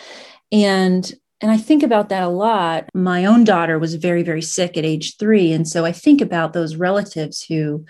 and 0.52 1.12
and 1.42 1.50
I 1.50 1.56
think 1.56 1.82
about 1.82 2.10
that 2.10 2.22
a 2.22 2.28
lot. 2.28 2.88
My 2.94 3.24
own 3.24 3.44
daughter 3.44 3.78
was 3.78 3.94
very 3.94 4.22
very 4.22 4.42
sick 4.42 4.76
at 4.76 4.84
age 4.84 5.16
three, 5.16 5.52
and 5.52 5.66
so 5.66 5.84
I 5.84 5.92
think 5.92 6.20
about 6.20 6.52
those 6.52 6.76
relatives 6.76 7.42
who 7.42 7.84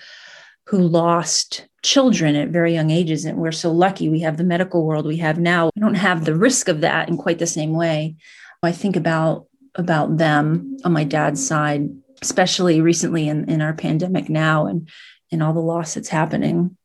who 0.66 0.78
lost 0.78 1.66
children 1.82 2.36
at 2.36 2.48
very 2.48 2.74
young 2.74 2.90
ages. 2.90 3.24
And 3.24 3.38
we're 3.38 3.52
so 3.52 3.72
lucky 3.72 4.08
we 4.08 4.20
have 4.20 4.36
the 4.36 4.44
medical 4.44 4.84
world 4.84 5.06
we 5.06 5.16
have 5.18 5.38
now. 5.38 5.70
We 5.74 5.80
don't 5.80 5.94
have 5.94 6.24
the 6.24 6.34
risk 6.34 6.68
of 6.68 6.82
that 6.82 7.08
in 7.08 7.16
quite 7.16 7.38
the 7.38 7.46
same 7.46 7.72
way. 7.72 8.16
I 8.62 8.72
think 8.72 8.96
about 8.96 9.46
about 9.76 10.18
them 10.18 10.76
on 10.84 10.92
my 10.92 11.04
dad's 11.04 11.46
side, 11.46 11.88
especially 12.22 12.80
recently 12.80 13.28
in, 13.28 13.48
in 13.48 13.62
our 13.62 13.72
pandemic 13.72 14.28
now 14.28 14.66
and 14.66 14.88
and 15.32 15.42
all 15.42 15.52
the 15.52 15.60
loss 15.60 15.94
that's 15.94 16.08
happening. 16.08 16.76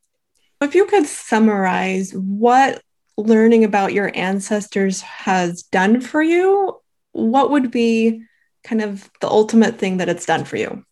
If 0.62 0.76
you 0.76 0.86
could 0.86 1.06
summarize 1.06 2.12
what 2.12 2.82
learning 3.18 3.64
about 3.64 3.94
your 3.94 4.12
ancestors 4.16 5.02
has 5.02 5.64
done 5.64 6.00
for 6.00 6.22
you, 6.22 6.80
what 7.12 7.52
would 7.52 7.72
be 7.72 8.24
kind 8.64 8.82
of 8.82 9.10
the 9.22 9.28
ultimate 9.28 9.78
thing 9.78 9.98
that 9.98 10.10
it's 10.10 10.26
done 10.26 10.46
for 10.46 10.58
you? 10.58 10.86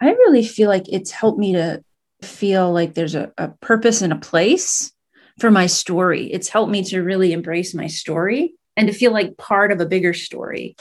I 0.00 0.10
really 0.10 0.44
feel 0.44 0.68
like 0.68 0.84
it's 0.88 1.10
helped 1.10 1.38
me 1.38 1.52
to 1.54 1.82
feel 2.22 2.72
like 2.72 2.94
there's 2.94 3.14
a, 3.14 3.32
a 3.38 3.48
purpose 3.48 4.02
and 4.02 4.12
a 4.12 4.16
place 4.16 4.92
for 5.38 5.50
my 5.50 5.66
story. 5.66 6.32
It's 6.32 6.48
helped 6.48 6.70
me 6.70 6.84
to 6.84 7.02
really 7.02 7.32
embrace 7.32 7.74
my 7.74 7.86
story 7.86 8.54
and 8.76 8.88
to 8.88 8.94
feel 8.94 9.12
like 9.12 9.36
part 9.36 9.72
of 9.72 9.80
a 9.80 9.86
bigger 9.86 10.14
story. 10.14 10.76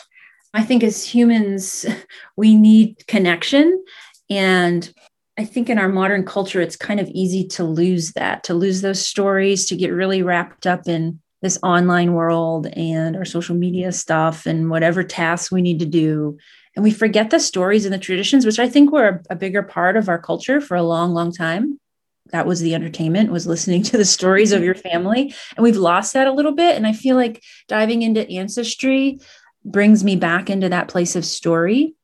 I 0.53 0.63
think 0.63 0.83
as 0.83 1.03
humans, 1.03 1.85
we 2.37 2.55
need 2.55 3.05
connection. 3.07 3.83
And 4.29 4.91
I 5.37 5.45
think 5.45 5.69
in 5.69 5.79
our 5.79 5.87
modern 5.87 6.25
culture, 6.25 6.61
it's 6.61 6.75
kind 6.75 6.99
of 6.99 7.07
easy 7.09 7.47
to 7.49 7.63
lose 7.63 8.11
that, 8.13 8.43
to 8.45 8.53
lose 8.53 8.81
those 8.81 9.05
stories, 9.05 9.65
to 9.67 9.75
get 9.75 9.93
really 9.93 10.21
wrapped 10.21 10.67
up 10.67 10.87
in 10.87 11.21
this 11.41 11.57
online 11.63 12.13
world 12.13 12.67
and 12.67 13.15
our 13.15 13.23
social 13.23 13.55
media 13.55 13.91
stuff 13.93 14.45
and 14.45 14.69
whatever 14.69 15.03
tasks 15.03 15.51
we 15.51 15.61
need 15.61 15.79
to 15.79 15.85
do. 15.85 16.37
And 16.75 16.83
we 16.83 16.91
forget 16.91 17.29
the 17.29 17.39
stories 17.39 17.85
and 17.85 17.93
the 17.93 17.99
traditions, 17.99 18.45
which 18.45 18.59
I 18.59 18.69
think 18.69 18.91
were 18.91 19.07
a, 19.29 19.33
a 19.33 19.35
bigger 19.35 19.63
part 19.63 19.97
of 19.97 20.07
our 20.07 20.19
culture 20.19 20.61
for 20.61 20.75
a 20.75 20.83
long, 20.83 21.13
long 21.13 21.31
time. 21.31 21.79
That 22.31 22.45
was 22.45 22.61
the 22.61 22.75
entertainment 22.75 23.31
was 23.31 23.47
listening 23.47 23.83
to 23.85 23.97
the 23.97 24.05
stories 24.05 24.51
of 24.51 24.63
your 24.63 24.75
family. 24.75 25.33
And 25.55 25.63
we've 25.63 25.77
lost 25.77 26.13
that 26.13 26.27
a 26.27 26.33
little 26.33 26.53
bit. 26.53 26.75
And 26.75 26.85
i 26.85 26.93
feel 26.93 27.15
like 27.15 27.43
diving 27.67 28.01
into 28.01 28.29
ancestry 28.29 29.19
brings 29.65 30.03
me 30.03 30.15
back 30.15 30.49
into 30.49 30.69
that 30.69 30.87
place 30.87 31.15
of 31.15 31.25
story 31.25 31.95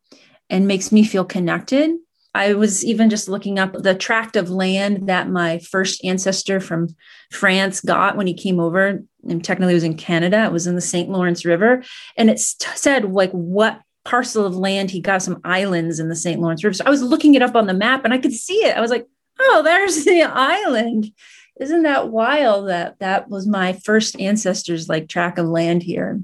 and 0.50 0.68
makes 0.68 0.92
me 0.92 1.04
feel 1.04 1.26
connected. 1.26 1.92
I 2.34 2.54
was 2.54 2.84
even 2.84 3.10
just 3.10 3.30
looking 3.30 3.60
up 3.60 3.74
the 3.74 3.96
tract 3.96 4.36
of 4.36 4.50
land 4.50 5.08
that 5.08 5.30
my 5.30 5.60
first 5.60 6.04
ancestor 6.04 6.60
from 6.60 6.94
france 7.32 7.80
got 7.80 8.18
when 8.18 8.28
he 8.28 8.34
came 8.34 8.60
over. 8.60 9.02
And 9.28 9.44
technically 9.44 9.72
it 9.72 9.76
was 9.76 9.86
in 9.86 9.96
canada. 9.96 10.44
It 10.44 10.52
was 10.52 10.68
in 10.68 10.76
the 10.76 10.82
st 10.82 11.10
lawrence 11.10 11.46
river. 11.46 11.82
And 12.18 12.30
it 12.30 12.40
said 12.40 13.06
like 13.06 13.32
what 13.32 13.80
parcel 14.06 14.46
of 14.46 14.56
land 14.56 14.92
he 14.92 15.02
got 15.02 15.22
some 15.22 15.42
islands 15.44 16.00
in 16.00 16.10
the 16.10 16.16
st 16.16 16.40
lawrence 16.40 16.64
river 16.64 16.74
so 16.74 16.86
i 16.86 16.90
was 16.90 17.02
looking 17.02 17.34
it 17.34 17.42
up 17.42 17.56
on 17.56 17.66
the 17.66 17.74
map 17.74 18.06
and 18.06 18.14
i 18.14 18.18
could 18.18 18.34
see 18.34 18.64
it 18.64 18.78
i 18.78 18.82
was 18.82 18.92
like 18.92 19.08
oh, 19.40 19.62
there's 19.64 20.06
the 20.06 20.24
island. 20.24 21.12
Isn't 21.60 21.84
that 21.84 22.10
wild 22.10 22.68
that 22.68 23.00
that 23.00 23.30
was 23.30 23.48
my 23.48 23.74
first 23.74 24.20
ancestors 24.20 24.90
like 24.90 25.08
track 25.08 25.38
of 25.38 25.48
land 25.48 25.84
here? 25.84 26.22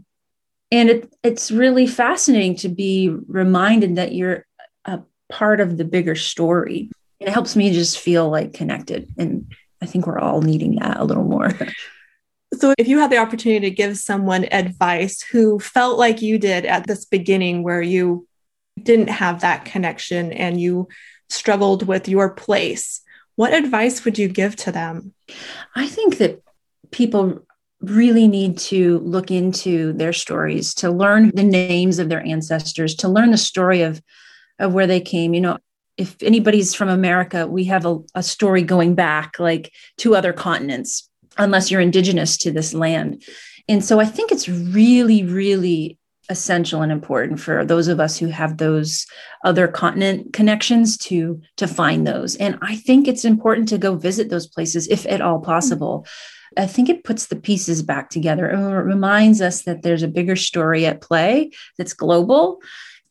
And 0.72 0.90
it, 0.90 1.14
it's 1.24 1.52
really 1.52 1.88
fascinating 1.88 2.56
to 2.58 2.70
be 2.70 3.10
reminded 3.28 3.96
that 3.96 4.14
you're 4.14 4.46
a 4.86 5.02
part 5.30 5.60
of 5.60 5.78
the 5.78 5.86
bigger 5.86 6.16
story. 6.16 6.90
And 7.20 7.30
it 7.30 7.34
helps 7.34 7.56
me 7.56 7.72
just 7.72 8.00
feel 8.00 8.30
like 8.30 8.54
connected. 8.54 9.10
And 9.18 9.54
I 9.82 9.86
think 9.86 10.06
we're 10.06 10.20
all 10.20 10.42
needing 10.42 10.76
that 10.76 11.00
a 11.00 11.04
little 11.04 11.24
more. 11.24 11.52
So, 12.54 12.74
if 12.78 12.88
you 12.88 13.00
had 13.00 13.10
the 13.10 13.18
opportunity 13.18 13.70
to 13.70 13.76
give 13.76 13.98
someone 13.98 14.46
advice 14.52 15.22
who 15.22 15.60
felt 15.60 15.98
like 15.98 16.22
you 16.22 16.38
did 16.38 16.66
at 16.66 16.86
this 16.86 17.06
beginning, 17.06 17.64
where 17.64 17.82
you 17.82 18.28
didn't 18.82 19.10
have 19.10 19.42
that 19.42 19.66
connection 19.66 20.34
and 20.34 20.60
you 20.60 20.88
struggled 21.30 21.88
with 21.88 22.08
your 22.08 22.30
place, 22.30 23.02
what 23.36 23.54
advice 23.54 24.04
would 24.04 24.18
you 24.18 24.28
give 24.28 24.56
to 24.58 24.72
them? 24.72 25.14
I 25.76 25.88
think 25.88 26.18
that 26.18 26.42
people 26.92 27.46
really 27.82 28.28
need 28.28 28.58
to 28.58 29.00
look 29.00 29.32
into 29.32 29.94
their 29.94 30.14
stories, 30.14 30.74
to 30.76 30.92
learn 30.92 31.32
the 31.34 31.44
names 31.44 32.00
of 32.00 32.10
their 32.10 32.24
ancestors, 32.26 32.96
to 32.96 33.10
learn 33.10 33.32
the 33.32 33.38
story 33.38 33.82
of, 33.82 34.02
of 34.60 34.74
where 34.74 34.88
they 34.88 35.00
came. 35.00 35.34
You 35.34 35.42
know, 35.42 35.58
if 35.98 36.22
anybody's 36.22 36.76
from 36.76 36.90
America, 36.90 37.48
we 37.48 37.66
have 37.66 37.86
a, 37.86 38.00
a 38.14 38.24
story 38.24 38.62
going 38.62 38.96
back 38.96 39.40
like 39.40 39.72
to 39.98 40.16
other 40.16 40.34
continents, 40.34 41.10
unless 41.38 41.72
you're 41.72 41.82
indigenous 41.82 42.38
to 42.38 42.52
this 42.52 42.74
land. 42.74 43.24
And 43.68 43.84
so 43.84 44.00
I 44.00 44.06
think 44.06 44.32
it's 44.32 44.50
really, 44.50 45.24
really 45.24 45.98
essential 46.30 46.82
and 46.82 46.92
important 46.92 47.40
for 47.40 47.66
those 47.66 47.88
of 47.88 48.00
us 48.00 48.18
who 48.18 48.28
have 48.28 48.58
those 48.58 49.06
other 49.44 49.68
continent 49.68 50.34
connections 50.34 50.98
to 50.98 51.42
to 51.58 51.68
find 51.68 52.08
those. 52.08 52.36
And 52.38 52.58
i 52.62 52.76
think 52.76 53.08
it's 53.08 53.26
important 53.26 53.68
to 53.70 53.78
go 53.78 53.96
visit 53.96 54.30
those 54.30 54.48
places 54.48 54.88
if 54.88 55.06
at 55.06 55.22
all 55.22 55.40
possible. 55.40 56.08
I 56.58 56.68
think 56.68 56.90
it 56.90 57.06
puts 57.06 57.28
the 57.28 57.38
pieces 57.38 57.82
back 57.82 58.10
together. 58.10 58.46
And 58.46 58.86
reminds 58.86 59.42
us 59.42 59.64
that 59.64 59.84
there's 59.84 60.04
a 60.04 60.08
bigger 60.08 60.36
story 60.36 60.86
at 60.86 61.02
play 61.02 61.52
that's 61.78 61.94
global. 61.94 62.62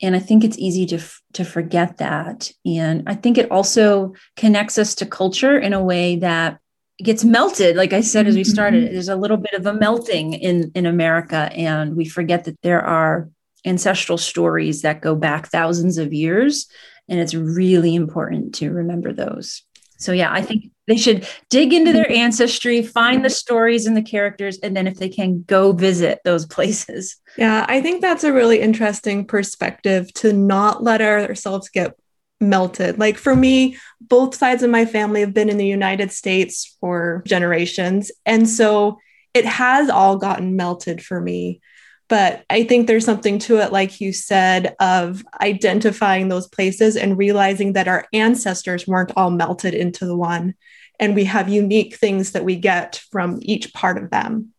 And 0.03 0.17
i 0.17 0.19
think 0.19 0.43
it's 0.43 0.59
easy 0.59 0.87
to 0.87 0.99
to 1.35 1.45
forget 1.45 1.99
that. 1.99 2.51
And 2.65 3.03
i 3.07 3.15
think 3.15 3.39
it 3.39 3.51
also 3.51 4.15
connects 4.37 4.79
us 4.79 4.95
to 4.97 5.07
culture 5.07 5.59
in 5.59 5.73
a 5.73 5.85
way 5.85 6.17
that 6.17 6.59
gets 7.05 7.25
melted 7.25 7.77
like 7.77 7.93
i 7.93 8.01
said 8.01 8.27
as 8.27 8.37
we 8.37 8.45
started 8.45 8.85
mm-hmm. 8.85 8.93
there's 8.93 9.09
a 9.09 9.17
little 9.17 9.37
bit 9.37 9.55
of 9.55 9.67
a 9.67 9.75
melting 9.75 10.35
in 10.35 10.71
in 10.75 10.87
america 10.87 11.51
and 11.55 11.97
we 11.97 12.05
forget 12.05 12.45
that 12.45 12.61
there 12.63 12.83
are 12.83 13.29
ancestral 13.67 14.19
stories 14.19 14.83
that 14.83 15.01
go 15.01 15.15
back 15.15 15.49
thousands 15.49 15.99
of 15.99 16.13
years 16.13 16.67
and 17.09 17.19
it's 17.19 17.35
really 17.35 17.95
important 17.95 18.55
to 18.55 18.71
remember 18.71 19.13
those. 19.13 19.63
So 19.99 20.13
yeah 20.13 20.33
i 20.33 20.41
think 20.41 20.71
they 20.87 20.97
should 20.97 21.29
dig 21.51 21.75
into 21.75 21.93
their 21.93 22.11
ancestry 22.11 22.83
find 22.83 23.23
the 23.23 23.29
stories 23.29 23.85
and 23.85 23.95
the 23.95 24.03
characters 24.03 24.59
and 24.63 24.75
then 24.75 24.87
if 24.87 24.97
they 24.97 25.11
can 25.11 25.43
go 25.43 25.73
visit 25.73 26.21
those 26.25 26.47
places. 26.47 27.17
Yeah 27.37 27.67
i 27.69 27.83
think 27.83 28.01
that's 28.01 28.25
a 28.25 28.33
really 28.33 28.61
interesting 28.61 29.27
perspective 29.27 30.11
to 30.15 30.33
not 30.33 30.83
let 30.83 31.03
ourselves 31.03 31.69
get 31.69 31.95
melted. 32.41 32.99
Like 32.99 33.17
for 33.17 33.37
me, 33.37 33.77
both 34.01 34.35
sides 34.35 34.63
of 34.63 34.71
my 34.71 34.85
family 34.87 35.21
have 35.21 35.35
been 35.35 35.51
in 35.51 35.59
the 35.59 35.67
United 35.67 36.11
States 36.11 36.77
for 36.81 37.23
generations. 37.27 38.11
And 38.25 38.49
so 38.49 38.99
it 39.35 39.45
has 39.45 39.89
all 39.89 40.17
gotten 40.17 40.57
melted 40.57 41.03
for 41.03 41.21
me. 41.21 41.61
But 42.09 42.45
I 42.51 42.65
think 42.65 42.87
there's 42.87 43.05
something 43.05 43.39
to 43.41 43.59
it, 43.59 43.71
like 43.71 44.01
you 44.01 44.13
said, 44.13 44.75
of 44.81 45.23
identifying 45.41 46.29
those 46.29 46.49
places 46.49 46.97
and 46.97 47.17
realizing 47.17 47.75
that 47.75 47.87
our 47.87 48.09
ancestors 48.13 48.87
weren't 48.87 49.13
all 49.17 49.31
melted 49.31 49.75
into 49.75 50.07
the 50.07 50.17
one. 50.17 50.55
And 50.99 51.15
we 51.15 51.25
have 51.25 51.49
unique 51.49 51.97
things 51.97 52.33
that 52.33 52.45
we 52.45 52.57
get 52.57 53.01
from 53.13 53.39
each 53.43 53.73
part 53.73 53.97
of 53.97 54.11
them. 54.11 54.53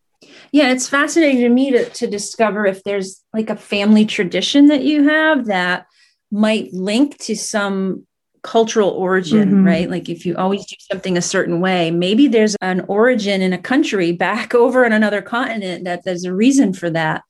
Yeah, 0.53 0.71
it's 0.71 0.87
fascinating 0.87 1.41
to 1.41 1.49
me 1.49 1.71
to, 1.71 1.89
to 1.89 2.07
discover 2.07 2.65
if 2.65 2.83
there's 2.83 3.21
like 3.33 3.49
a 3.49 3.55
family 3.57 4.05
tradition 4.05 4.67
that 4.67 4.83
you 4.83 5.09
have 5.09 5.47
that 5.47 5.87
might 6.31 6.73
link 6.73 7.17
to 7.19 7.35
some 7.35 8.05
cultural 8.43 8.89
origin, 8.89 9.49
mm-hmm. 9.49 9.65
right? 9.65 9.89
Like 9.89 10.09
if 10.09 10.25
you 10.25 10.35
always 10.35 10.65
do 10.65 10.75
something 10.79 11.17
a 11.17 11.21
certain 11.21 11.59
way, 11.59 11.91
maybe 11.91 12.27
there's 12.27 12.55
an 12.61 12.81
origin 12.87 13.41
in 13.41 13.53
a 13.53 13.57
country 13.57 14.11
back 14.27 14.55
over 14.55 14.83
in 14.85 14.93
another 14.93 15.21
continent 15.21 15.85
that 15.85 16.03
there's 16.03 16.25
a 16.25 16.33
reason 16.33 16.73
for 16.73 16.89
that. 16.89 17.23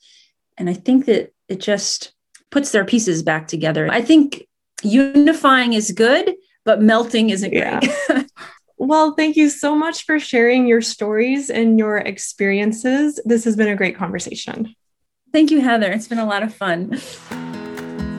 And 0.58 0.70
I 0.70 0.74
think 0.74 1.06
that 1.06 1.34
it 1.48 1.60
just 1.60 2.14
puts 2.50 2.72
their 2.72 2.86
pieces 2.86 3.24
back 3.24 3.48
together. 3.48 3.90
I 3.92 4.02
think 4.02 4.48
unifying 4.84 5.74
is 5.74 5.92
good, 5.92 6.36
but 6.64 6.82
melting 6.82 7.30
isn't 7.30 7.52
yeah. 7.52 7.80
great. 7.80 8.26
well, 8.78 9.14
thank 9.16 9.36
you 9.36 9.50
so 9.50 9.76
much 9.76 10.06
for 10.06 10.20
sharing 10.20 10.68
your 10.68 10.82
stories 10.82 11.50
and 11.50 11.80
your 11.80 11.98
experiences. 11.98 13.20
This 13.26 13.44
has 13.46 13.56
been 13.56 13.70
a 13.70 13.76
great 13.76 13.98
conversation. 13.98 14.76
Thank 15.32 15.50
you, 15.50 15.62
Heather. 15.62 15.92
It's 15.92 16.08
been 16.08 16.20
a 16.20 16.26
lot 16.26 16.44
of 16.44 16.54
fun. 16.54 17.00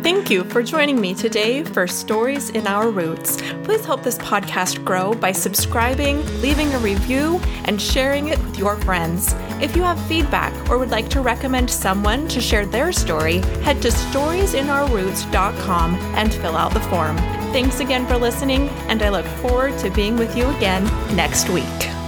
Thank 0.03 0.31
you 0.31 0.43
for 0.43 0.65
joining 0.65 1.01
me 1.01 1.15
today 1.15 1.63
for 1.63 1.87
Stories 1.87 2.51
in 2.51 2.67
Our 2.67 2.91
Roots. 2.91 3.41
Please 3.63 3.85
help 3.85 4.03
this 4.03 4.19
podcast 4.19 4.85
grow 4.85 5.15
by 5.15 5.31
subscribing, 5.31 6.27
leaving 6.41 6.75
a 6.75 6.79
review, 6.81 7.41
and 7.67 7.81
sharing 7.81 8.27
it 8.27 8.41
with 8.41 8.59
your 8.59 8.77
friends. 8.79 9.33
If 9.61 9.77
you 9.77 9.85
have 9.85 10.05
feedback 10.09 10.53
or 10.69 10.79
would 10.79 10.91
like 10.91 11.09
to 11.11 11.21
recommend 11.21 11.71
someone 11.71 12.27
to 12.29 12.41
share 12.41 12.67
their 12.67 12.91
story, 12.91 13.43
head 13.63 13.81
to 13.83 13.91
storiesinourroots.com 13.91 15.95
and 15.95 16.35
fill 16.35 16.57
out 16.57 16.75
the 16.75 16.81
form. 16.81 17.17
Thanks 17.53 17.79
again 17.79 18.05
for 18.09 18.17
listening, 18.17 18.71
and 18.89 19.01
I 19.05 19.11
look 19.11 19.27
forward 19.27 19.79
to 19.79 19.91
being 19.91 20.17
with 20.17 20.37
you 20.37 20.49
again 20.57 20.83
next 21.15 21.49
week. 21.49 22.02